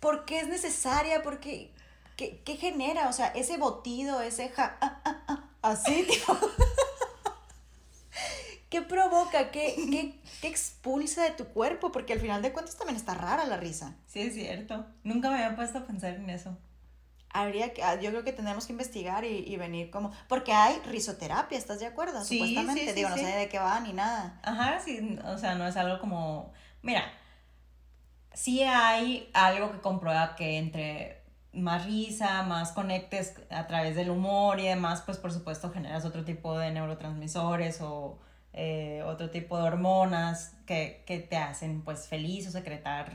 ¿Por 0.00 0.24
qué 0.24 0.40
es 0.40 0.48
necesaria? 0.48 1.22
¿Por 1.22 1.40
qué? 1.40 1.74
¿Qué, 2.16 2.56
genera? 2.56 3.10
O 3.10 3.12
sea, 3.12 3.26
ese 3.26 3.58
botido, 3.58 4.22
ese 4.22 4.48
ja, 4.48 4.78
ah, 4.80 5.02
ah, 5.04 5.24
ah, 5.28 5.44
así, 5.60 6.04
tipo. 6.10 6.38
¿Qué 8.70 8.80
provoca? 8.80 9.50
¿Qué, 9.50 9.74
qué, 10.40 10.48
expulsa 10.48 11.24
de 11.24 11.32
tu 11.32 11.44
cuerpo? 11.48 11.92
Porque 11.92 12.14
al 12.14 12.20
final 12.20 12.40
de 12.40 12.54
cuentas 12.54 12.78
también 12.78 12.96
está 12.96 13.12
rara 13.12 13.44
la 13.44 13.58
risa. 13.58 13.94
Sí, 14.06 14.22
es 14.22 14.32
cierto. 14.32 14.86
Nunca 15.04 15.28
me 15.28 15.34
había 15.34 15.54
puesto 15.54 15.80
a 15.80 15.86
pensar 15.86 16.14
en 16.14 16.30
eso. 16.30 16.56
Habría 17.32 17.72
que, 17.72 17.82
yo 18.02 18.10
creo 18.10 18.24
que 18.24 18.32
tenemos 18.32 18.66
que 18.66 18.72
investigar 18.72 19.24
y, 19.24 19.56
venir 19.56 19.90
como. 19.90 20.12
Porque 20.28 20.52
hay 20.52 20.78
risoterapia, 20.86 21.56
¿estás 21.56 21.80
de 21.80 21.86
acuerdo? 21.86 22.22
Sí, 22.24 22.38
Supuestamente, 22.38 22.88
sí, 22.88 22.92
digo, 22.92 23.08
no 23.08 23.16
sé 23.16 23.26
de 23.26 23.48
qué 23.48 23.58
va 23.58 23.80
ni 23.80 23.92
nada. 23.92 24.38
Ajá, 24.42 24.78
sí, 24.80 25.18
o 25.24 25.38
sea, 25.38 25.54
no 25.54 25.66
es 25.66 25.76
algo 25.76 25.98
como. 25.98 26.52
Mira, 26.82 27.04
sí 28.34 28.62
hay 28.62 29.30
algo 29.32 29.72
que 29.72 29.80
comprueba 29.80 30.34
que 30.36 30.58
entre 30.58 31.22
más 31.52 31.84
risa, 31.84 32.42
más 32.42 32.72
conectes 32.72 33.34
a 33.50 33.66
través 33.66 33.94
del 33.96 34.10
humor 34.10 34.58
y 34.58 34.66
demás, 34.66 35.02
pues 35.02 35.18
por 35.18 35.32
supuesto 35.32 35.70
generas 35.70 36.04
otro 36.04 36.24
tipo 36.24 36.58
de 36.58 36.70
neurotransmisores 36.70 37.80
o 37.82 38.18
eh, 38.54 39.02
otro 39.06 39.30
tipo 39.30 39.56
de 39.56 39.64
hormonas 39.64 40.54
que, 40.66 41.02
te 41.06 41.36
hacen 41.36 41.82
pues 41.82 42.08
feliz 42.08 42.48
o 42.48 42.50
secretar 42.50 43.12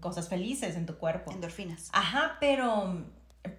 cosas 0.00 0.28
felices 0.28 0.76
en 0.76 0.86
tu 0.86 0.96
cuerpo. 0.96 1.32
Endorfinas. 1.32 1.90
Ajá, 1.92 2.36
pero, 2.40 3.04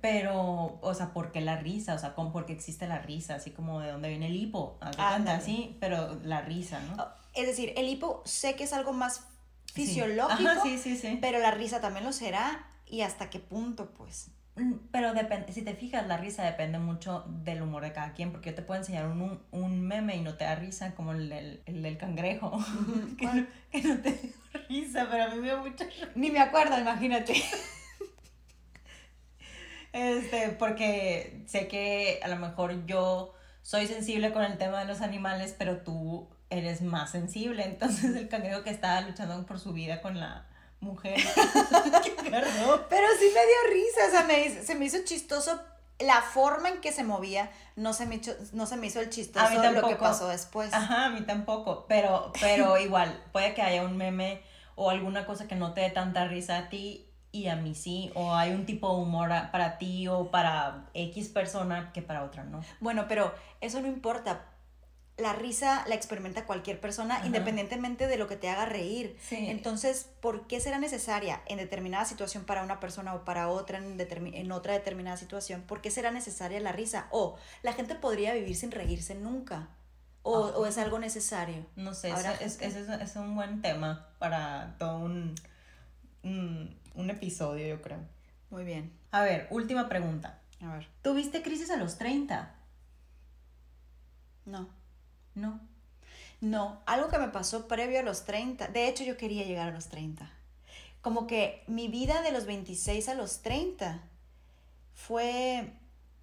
pero, 0.01 0.79
o 0.81 0.93
sea, 0.93 1.13
¿por 1.13 1.31
qué 1.31 1.41
la 1.41 1.57
risa? 1.57 1.95
O 1.95 1.99
sea, 1.99 2.15
¿por 2.15 2.31
porque 2.31 2.53
existe 2.53 2.87
la 2.87 2.99
risa? 2.99 3.35
Así 3.35 3.51
como 3.51 3.79
de 3.79 3.91
dónde 3.91 4.09
viene 4.09 4.27
el 4.27 4.35
hipo. 4.35 4.77
Así, 4.81 5.77
pero 5.79 6.19
la 6.23 6.41
risa, 6.41 6.79
¿no? 6.81 7.03
Oh, 7.03 7.07
es 7.33 7.47
decir, 7.47 7.73
el 7.75 7.87
hipo 7.87 8.21
sé 8.25 8.55
que 8.55 8.63
es 8.63 8.73
algo 8.73 8.93
más 8.93 9.27
fisiológico, 9.73 10.49
sí, 10.63 10.77
sí, 10.77 10.97
sí. 10.97 11.17
pero 11.21 11.39
la 11.39 11.51
risa 11.51 11.79
también 11.79 12.05
lo 12.05 12.11
será 12.11 12.67
y 12.85 13.01
hasta 13.01 13.29
qué 13.29 13.39
punto, 13.39 13.91
pues. 13.91 14.31
Mm, 14.55 14.73
pero 14.91 15.13
depende, 15.13 15.51
si 15.53 15.61
te 15.61 15.73
fijas, 15.73 16.05
la 16.07 16.17
risa 16.17 16.43
depende 16.43 16.77
mucho 16.77 17.23
del 17.27 17.61
humor 17.61 17.83
de 17.83 17.93
cada 17.93 18.13
quien, 18.13 18.31
porque 18.31 18.49
yo 18.49 18.55
te 18.55 18.61
puedo 18.61 18.81
enseñar 18.81 19.07
un, 19.07 19.41
un 19.51 19.81
meme 19.81 20.17
y 20.17 20.21
no 20.21 20.35
te 20.35 20.43
da 20.43 20.55
risa, 20.55 20.93
como 20.93 21.13
el 21.13 21.29
del, 21.29 21.63
el 21.65 21.81
del 21.81 21.97
cangrejo, 21.97 22.51
que, 23.17 23.25
no, 23.25 23.45
que, 23.71 23.81
no, 23.81 23.97
te 23.99 24.11
da 24.11 24.59
risa, 24.67 25.07
pero 25.09 25.23
a 25.23 25.29
mí 25.29 25.37
me 25.37 25.47
da 25.47 25.57
mucha 25.57 25.85
Ni 26.15 26.29
me 26.31 26.39
acuerdo, 26.39 26.77
imagínate. 26.77 27.33
este, 29.93 30.49
porque 30.49 31.43
sé 31.47 31.67
que 31.67 32.19
a 32.23 32.27
lo 32.27 32.37
mejor 32.37 32.85
yo 32.85 33.33
soy 33.61 33.87
sensible 33.87 34.31
con 34.33 34.43
el 34.43 34.57
tema 34.57 34.79
de 34.79 34.85
los 34.85 35.01
animales, 35.01 35.55
pero 35.57 35.77
tú 35.77 36.29
eres 36.49 36.81
más 36.81 37.11
sensible, 37.11 37.63
entonces 37.63 38.15
el 38.15 38.27
cangrejo 38.27 38.63
que 38.63 38.69
estaba 38.69 39.01
luchando 39.01 39.45
por 39.45 39.59
su 39.59 39.73
vida 39.73 40.01
con 40.01 40.19
la 40.19 40.45
mujer. 40.79 41.15
Pero 42.29 43.07
sí 43.19 43.31
me 43.33 43.45
dio 43.45 43.71
risa, 43.71 44.07
o 44.07 44.11
sea, 44.11 44.23
me, 44.23 44.49
se 44.49 44.75
me 44.75 44.85
hizo 44.85 44.97
chistoso 45.05 45.61
la 45.99 46.21
forma 46.21 46.69
en 46.69 46.81
que 46.81 46.91
se 46.91 47.03
movía, 47.03 47.51
no 47.75 47.93
se 47.93 48.05
me, 48.05 48.15
hizo, 48.15 48.31
no 48.53 48.65
se 48.65 48.77
me 48.77 48.87
hizo 48.87 48.99
el 48.99 49.09
chistoso 49.09 49.45
a 49.45 49.71
lo 49.71 49.87
que 49.87 49.95
pasó 49.95 50.27
después. 50.27 50.73
Ajá, 50.73 51.05
a 51.05 51.09
mí 51.09 51.21
tampoco, 51.21 51.85
pero, 51.87 52.31
pero 52.39 52.77
igual, 52.79 53.23
puede 53.31 53.53
que 53.53 53.61
haya 53.61 53.83
un 53.83 53.97
meme 53.97 54.41
o 54.75 54.89
alguna 54.89 55.25
cosa 55.25 55.47
que 55.47 55.55
no 55.55 55.73
te 55.73 55.81
dé 55.81 55.89
tanta 55.91 56.27
risa 56.27 56.57
a 56.57 56.69
ti 56.69 57.10
y 57.31 57.47
a 57.47 57.55
mí 57.55 57.75
sí, 57.75 58.11
o 58.15 58.33
hay 58.35 58.51
un 58.51 58.65
tipo 58.65 58.93
de 58.93 59.01
humor 59.01 59.29
para 59.51 59.77
ti 59.77 60.07
o 60.07 60.31
para 60.31 60.89
X 60.93 61.29
persona 61.29 61.91
que 61.93 62.01
para 62.01 62.23
otra 62.23 62.43
no. 62.43 62.61
Bueno, 62.79 63.05
pero 63.07 63.33
eso 63.61 63.81
no 63.81 63.87
importa, 63.87 64.51
la 65.17 65.33
risa 65.33 65.85
la 65.87 65.95
experimenta 65.95 66.45
cualquier 66.45 66.79
persona 66.79 67.21
independientemente 67.25 68.07
de 68.07 68.17
lo 68.17 68.27
que 68.27 68.35
te 68.35 68.49
haga 68.49 68.65
reír. 68.65 69.17
Entonces, 69.29 70.09
¿por 70.19 70.47
qué 70.47 70.59
será 70.59 70.79
necesaria 70.79 71.41
en 71.47 71.57
determinada 71.57 72.05
situación 72.05 72.43
para 72.43 72.63
una 72.63 72.79
persona 72.79 73.13
o 73.13 73.23
para 73.23 73.47
otra 73.47 73.77
en, 73.77 73.99
en, 73.99 74.51
otra 74.51 74.73
determinada 74.73 75.17
situación? 75.17 75.61
¿Por 75.61 75.81
qué 75.81 75.91
será 75.91 76.11
necesaria 76.11 76.59
la 76.59 76.71
risa? 76.71 77.07
O 77.11 77.37
la 77.61 77.73
gente 77.73 77.95
podría 77.95 78.33
vivir 78.33 78.55
sin 78.55 78.71
reírse 78.71 79.15
nunca. 79.15 79.69
O, 80.23 80.67
es 80.67 80.77
algo 80.77 80.99
necesario. 80.99 81.65
No 81.75 81.95
sé, 81.95 82.11
ese 82.11 82.45
es, 82.45 82.61
es, 82.61 83.15
un 83.15 83.35
buen 83.35 83.63
tema 83.63 84.09
para 84.19 84.75
todo 84.77 84.99
un, 84.99 85.33
un 86.23 87.09
episodio, 87.09 87.67
yo 87.67 87.81
creo. 87.81 87.99
Muy 88.49 88.63
bien. 88.63 88.91
A 89.11 89.21
ver, 89.21 89.47
última 89.49 89.89
pregunta. 89.89 90.39
A 90.61 90.73
ver. 90.73 90.87
¿Tuviste 91.01 91.41
crisis 91.41 91.69
a 91.71 91.77
los 91.77 91.97
30? 91.97 92.53
No. 94.45 94.69
No. 95.35 95.59
No, 96.41 96.81
algo 96.87 97.09
que 97.09 97.19
me 97.19 97.29
pasó 97.29 97.67
previo 97.67 97.99
a 97.99 98.03
los 98.03 98.25
30. 98.25 98.67
De 98.69 98.87
hecho, 98.87 99.03
yo 99.03 99.15
quería 99.15 99.45
llegar 99.45 99.69
a 99.69 99.71
los 99.71 99.87
30. 99.89 100.29
Como 101.01 101.27
que 101.27 101.63
mi 101.67 101.87
vida 101.87 102.21
de 102.21 102.31
los 102.31 102.45
26 102.45 103.09
a 103.09 103.13
los 103.13 103.41
30 103.41 104.01
fue 104.93 105.71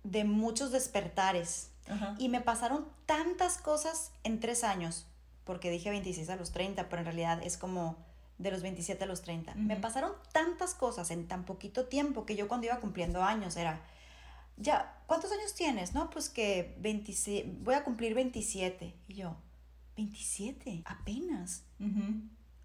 de 0.05 0.25
muchos 0.25 0.73
despertares. 0.73 1.71
Y 2.19 2.29
me 2.29 2.43
pasaron 2.43 2.87
tantas 3.07 3.57
cosas 3.57 4.13
en 4.23 4.41
tres 4.41 4.63
años, 4.63 5.07
porque 5.45 5.71
dije 5.71 5.89
26 5.89 6.29
a 6.29 6.37
los 6.37 6.53
30, 6.53 6.91
pero 6.91 7.01
en 7.01 7.07
realidad 7.07 7.41
es 7.43 7.57
como 7.57 7.97
de 8.39 8.51
los 8.51 8.63
27 8.63 9.05
a 9.05 9.07
los 9.07 9.23
30. 9.23 9.55
Me 9.57 9.77
pasaron 9.77 10.13
tantas 10.33 10.75
cosas 10.75 11.11
en 11.11 11.27
tan 11.27 11.45
poquito 11.45 11.87
tiempo 11.87 12.25
que 12.25 12.37
yo 12.37 12.49
cuando 12.49 12.67
iba 12.67 12.81
cumpliendo 12.81 13.23
años 13.23 13.57
era, 13.57 13.81
ya, 14.57 15.03
¿cuántos 15.07 15.33
años 15.33 15.55
tienes? 15.55 15.95
No, 15.95 16.11
pues 16.11 16.29
que 16.29 16.77
27, 16.81 17.59
voy 17.61 17.75
a 17.75 17.85
cumplir 17.85 18.15
27. 18.15 18.95
Y 19.09 19.15
yo, 19.15 19.37
27, 19.97 20.83
apenas. 20.85 21.65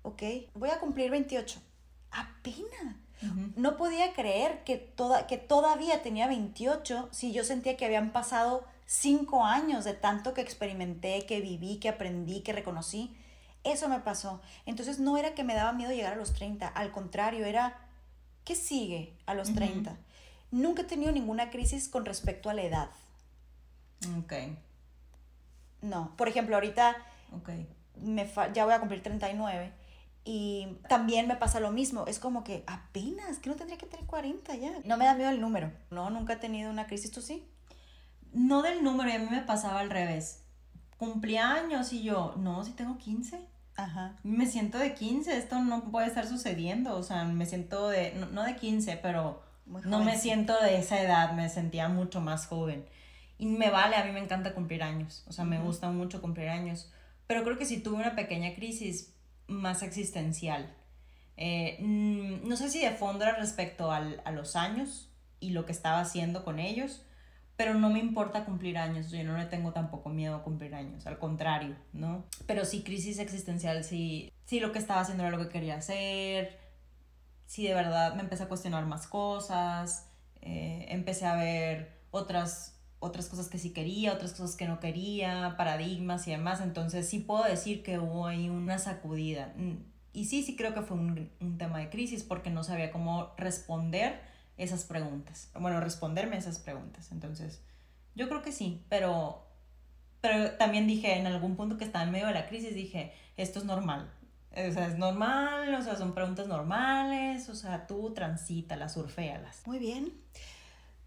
Ok, 0.03 0.23
voy 0.53 0.69
a 0.69 0.79
cumplir 0.79 1.12
28. 1.12 1.59
Apenas. 2.12 2.95
No 3.55 3.77
podía 3.77 4.13
creer 4.13 4.63
que, 4.65 4.77
toda, 4.77 5.27
que 5.27 5.38
todavía 5.38 6.01
tenía 6.01 6.27
28 6.27 7.09
si 7.12 7.31
yo 7.31 7.43
sentía 7.43 7.77
que 7.77 7.86
habían 7.86 8.12
pasado 8.12 8.65
5 8.86 9.45
años 9.45 9.86
de 9.86 9.93
tanto 9.93 10.33
que 10.33 10.41
experimenté, 10.41 11.25
que 11.25 11.39
viví, 11.39 11.77
que 11.77 11.89
aprendí, 11.89 12.41
que 12.41 12.51
reconocí. 12.53 13.15
Eso 13.63 13.88
me 13.88 13.99
pasó. 13.99 14.41
Entonces 14.65 14.99
no 14.99 15.17
era 15.17 15.34
que 15.34 15.43
me 15.43 15.56
daba 15.56 15.73
miedo 15.73 15.91
llegar 15.91 16.13
a 16.13 16.17
los 16.17 16.34
30, 16.34 16.67
al 16.67 16.91
contrario, 16.91 17.45
era, 17.45 17.78
¿qué 18.43 18.56
sigue 18.56 19.13
a 19.26 19.34
los 19.34 19.54
30? 19.54 19.95
Nunca 20.52 20.82
he 20.82 20.86
tenido 20.86 21.12
ninguna 21.12 21.49
crisis 21.49 21.88
con 21.88 22.06
respecto 22.06 22.49
a 22.49 22.54
la 22.54 22.63
edad. 22.63 22.89
Ok. 24.19 24.34
No, 25.82 26.15
por 26.15 26.28
ejemplo, 26.28 26.56
ahorita 26.56 26.95
okay. 27.38 27.67
me 28.02 28.30
ya 28.54 28.65
voy 28.65 28.73
a 28.73 28.80
cumplir 28.80 29.04
39 29.04 29.73
y 30.26 30.78
también 30.88 31.28
me 31.28 31.36
pasa 31.36 31.60
lo 31.60 31.71
mismo, 31.71 32.06
es 32.08 32.19
como 32.19 32.43
que 32.43 32.63
apenas, 32.67 33.39
que 33.39 33.49
no 33.49 33.56
tendría 33.56 33.78
que 33.78 33.86
tener 33.86 34.06
40 34.06 34.56
ya. 34.56 34.73
No 34.86 34.97
me 34.97 35.06
da 35.06 35.15
miedo 35.15 35.30
el 35.30 35.41
número, 35.41 35.71
no, 35.89 36.10
nunca 36.10 36.34
he 36.34 36.38
tenido 36.38 36.71
una 36.71 36.88
crisis, 36.88 37.12
¿tú 37.12 37.21
sí? 37.21 37.45
No 38.32 38.62
del 38.62 38.84
número, 38.84 39.10
y 39.10 39.13
a 39.13 39.19
mí 39.19 39.28
me 39.30 39.41
pasaba 39.41 39.82
al 39.82 39.89
revés. 39.89 40.43
Cumpleaños 40.97 41.91
y 41.91 42.04
yo, 42.04 42.36
no, 42.38 42.63
si 42.63 42.71
tengo 42.71 42.97
15. 42.97 43.52
Ajá. 43.75 44.17
Me 44.23 44.45
siento 44.45 44.77
de 44.77 44.93
15, 44.93 45.38
esto 45.38 45.59
no 45.59 45.91
puede 45.91 46.07
estar 46.07 46.27
sucediendo, 46.27 46.95
o 46.95 47.03
sea, 47.03 47.23
me 47.25 47.45
siento 47.45 47.89
de, 47.89 48.13
no, 48.31 48.43
de 48.43 48.55
15, 48.55 48.97
pero 48.97 49.43
no 49.65 50.03
me 50.03 50.17
siento 50.17 50.59
de 50.62 50.77
esa 50.77 51.01
edad, 51.01 51.33
me 51.33 51.49
sentía 51.49 51.89
mucho 51.89 52.21
más 52.21 52.45
joven. 52.45 52.86
Y 53.38 53.47
me 53.47 53.69
vale, 53.71 53.95
a 53.95 54.05
mí 54.05 54.12
me 54.12 54.19
encanta 54.19 54.53
cumplir 54.53 54.83
años, 54.83 55.23
o 55.27 55.33
sea, 55.33 55.43
me 55.43 55.59
gusta 55.59 55.89
mucho 55.89 56.21
cumplir 56.21 56.49
años. 56.49 56.91
Pero 57.25 57.43
creo 57.43 57.57
que 57.57 57.65
si 57.65 57.79
tuve 57.79 57.95
una 57.95 58.15
pequeña 58.15 58.53
crisis, 58.53 59.13
más 59.47 59.81
existencial. 59.81 60.73
Eh, 61.36 61.77
mm, 61.81 62.47
no 62.47 62.55
sé 62.55 62.69
si 62.69 62.79
de 62.79 62.91
fondo 62.91 63.25
era 63.25 63.36
respecto 63.36 63.91
al, 63.91 64.21
a 64.25 64.31
los 64.31 64.55
años 64.55 65.09
y 65.39 65.49
lo 65.49 65.65
que 65.65 65.71
estaba 65.71 65.99
haciendo 65.99 66.43
con 66.43 66.59
ellos, 66.59 67.01
pero 67.55 67.73
no 67.75 67.89
me 67.89 67.99
importa 67.99 68.45
cumplir 68.45 68.77
años, 68.77 69.11
yo 69.11 69.23
no 69.23 69.37
le 69.37 69.45
tengo 69.45 69.71
tampoco 69.71 70.09
miedo 70.09 70.35
a 70.35 70.43
cumplir 70.43 70.73
años, 70.75 71.05
al 71.05 71.19
contrario, 71.19 71.75
¿no? 71.93 72.25
Pero 72.45 72.65
sí, 72.65 72.83
crisis 72.83 73.19
existencial, 73.19 73.83
sí, 73.83 74.31
sí 74.45 74.59
lo 74.59 74.71
que 74.71 74.79
estaba 74.79 75.01
haciendo 75.01 75.23
era 75.23 75.35
lo 75.35 75.43
que 75.43 75.49
quería 75.49 75.75
hacer, 75.75 76.57
sí 77.45 77.67
de 77.67 77.73
verdad 77.73 78.15
me 78.15 78.21
empecé 78.21 78.43
a 78.43 78.47
cuestionar 78.47 78.85
más 78.85 79.07
cosas, 79.07 80.09
eh, 80.41 80.87
empecé 80.89 81.25
a 81.25 81.35
ver 81.35 82.01
otras 82.11 82.73
otras 83.03 83.27
cosas 83.27 83.49
que 83.49 83.59
sí 83.59 83.71
quería, 83.71 84.13
otras 84.13 84.31
cosas 84.31 84.55
que 84.55 84.65
no 84.65 84.79
quería, 84.79 85.55
paradigmas 85.57 86.25
y 86.27 86.31
demás. 86.31 86.61
Entonces 86.61 87.07
sí 87.09 87.19
puedo 87.19 87.43
decir 87.43 87.83
que 87.83 87.99
hubo 87.99 88.27
ahí 88.27 88.49
una 88.49 88.79
sacudida. 88.79 89.53
Mm, 89.57 89.73
y 90.13 90.25
sí, 90.25 90.41
sí 90.41 90.55
creo 90.55 90.73
que 90.73 90.83
fue 90.83 90.95
un, 90.95 91.29
un 91.41 91.57
tema 91.57 91.79
de 91.79 91.89
crisis 91.89 92.23
porque 92.23 92.49
no 92.49 92.63
sabía 92.63 92.91
cómo 92.91 93.33
responder 93.37 94.21
esas 94.57 94.83
preguntas. 94.85 95.49
Bueno, 95.59 95.79
responderme 95.79 96.37
esas 96.37 96.59
preguntas. 96.59 97.11
Entonces, 97.11 97.61
yo 98.15 98.27
creo 98.29 98.41
que 98.41 98.51
sí, 98.51 98.83
pero, 98.89 99.45
pero 100.21 100.51
también 100.51 100.87
dije 100.87 101.17
en 101.17 101.27
algún 101.27 101.55
punto 101.55 101.77
que 101.77 101.85
estaba 101.85 102.05
en 102.05 102.11
medio 102.11 102.27
de 102.27 102.33
la 102.33 102.47
crisis, 102.47 102.75
dije, 102.75 103.13
esto 103.37 103.59
es 103.59 103.65
normal. 103.65 104.11
O 104.51 104.71
sea, 104.71 104.87
es 104.87 104.97
normal, 104.97 105.73
o 105.73 105.81
sea, 105.81 105.95
son 105.95 106.13
preguntas 106.13 106.47
normales, 106.47 107.49
o 107.49 107.55
sea, 107.55 107.87
tú 107.87 108.13
transítalas, 108.13 108.93
surféalas. 108.93 109.65
Muy 109.65 109.79
bien. 109.79 110.13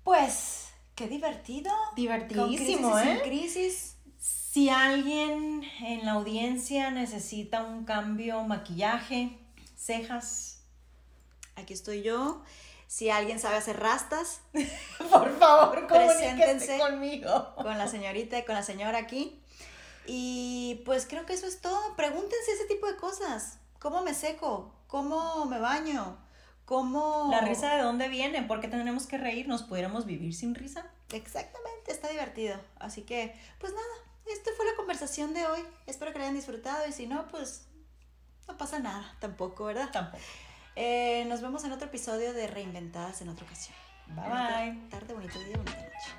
Pues 0.02 0.66
Qué 0.96 1.08
divertido. 1.08 1.70
Divertidísimo, 1.94 2.98
¿eh? 2.98 3.20
crisis. 3.22 3.96
Si 4.18 4.70
alguien 4.70 5.62
en 5.82 6.06
la 6.06 6.12
audiencia 6.12 6.90
necesita 6.90 7.62
un 7.62 7.84
cambio, 7.84 8.42
maquillaje, 8.44 9.38
cejas. 9.76 10.62
Aquí 11.54 11.74
estoy 11.74 12.02
yo. 12.02 12.42
Si 12.86 13.10
alguien 13.10 13.40
sabe 13.40 13.56
hacer 13.56 13.80
rastas, 13.80 14.40
por 15.10 15.38
favor, 15.38 15.86
preséntense 15.86 16.78
conmigo. 16.78 17.54
Con 17.56 17.78
la 17.78 17.88
señorita 17.88 18.38
y 18.38 18.44
con 18.44 18.54
la 18.54 18.62
señora 18.62 18.98
aquí. 18.98 19.42
Y 20.06 20.82
pues 20.84 21.06
creo 21.06 21.26
que 21.26 21.32
eso 21.32 21.46
es 21.46 21.60
todo. 21.60 21.96
Pregúntense 21.96 22.52
ese 22.52 22.66
tipo 22.66 22.86
de 22.86 22.96
cosas. 22.96 23.58
¿Cómo 23.80 24.02
me 24.02 24.14
seco? 24.14 24.72
¿Cómo 24.86 25.46
me 25.46 25.58
baño? 25.58 26.16
¿Cómo? 26.64 27.28
La 27.30 27.40
risa 27.40 27.74
de 27.74 27.82
dónde 27.82 28.08
viene, 28.08 28.42
porque 28.42 28.68
tendremos 28.68 29.06
que 29.06 29.18
reírnos, 29.18 29.62
pudiéramos 29.62 30.06
vivir 30.06 30.34
sin 30.34 30.54
risa. 30.54 30.84
Exactamente, 31.12 31.92
está 31.92 32.08
divertido. 32.08 32.56
Así 32.80 33.02
que, 33.02 33.38
pues 33.60 33.72
nada, 33.72 33.86
esta 34.26 34.50
fue 34.56 34.66
la 34.66 34.74
conversación 34.74 35.32
de 35.34 35.46
hoy. 35.46 35.64
Espero 35.86 36.12
que 36.12 36.18
la 36.18 36.24
hayan 36.24 36.36
disfrutado 36.36 36.86
y 36.88 36.92
si 36.92 37.06
no, 37.06 37.28
pues 37.28 37.66
no 38.48 38.56
pasa 38.56 38.78
nada 38.78 39.16
tampoco, 39.20 39.64
¿verdad? 39.64 39.90
Tampoco. 39.92 40.22
Eh, 40.76 41.24
nos 41.26 41.40
vemos 41.40 41.64
en 41.64 41.72
otro 41.72 41.86
episodio 41.88 42.34
de 42.34 42.46
Reinventadas 42.46 43.22
en 43.22 43.30
otra 43.30 43.46
ocasión. 43.46 43.74
Bye 44.08 44.28
bye. 44.28 44.88
tarde, 44.90 45.14
bonito 45.14 45.42
día, 45.42 45.56
bonita 45.56 45.78
noche. 45.82 46.10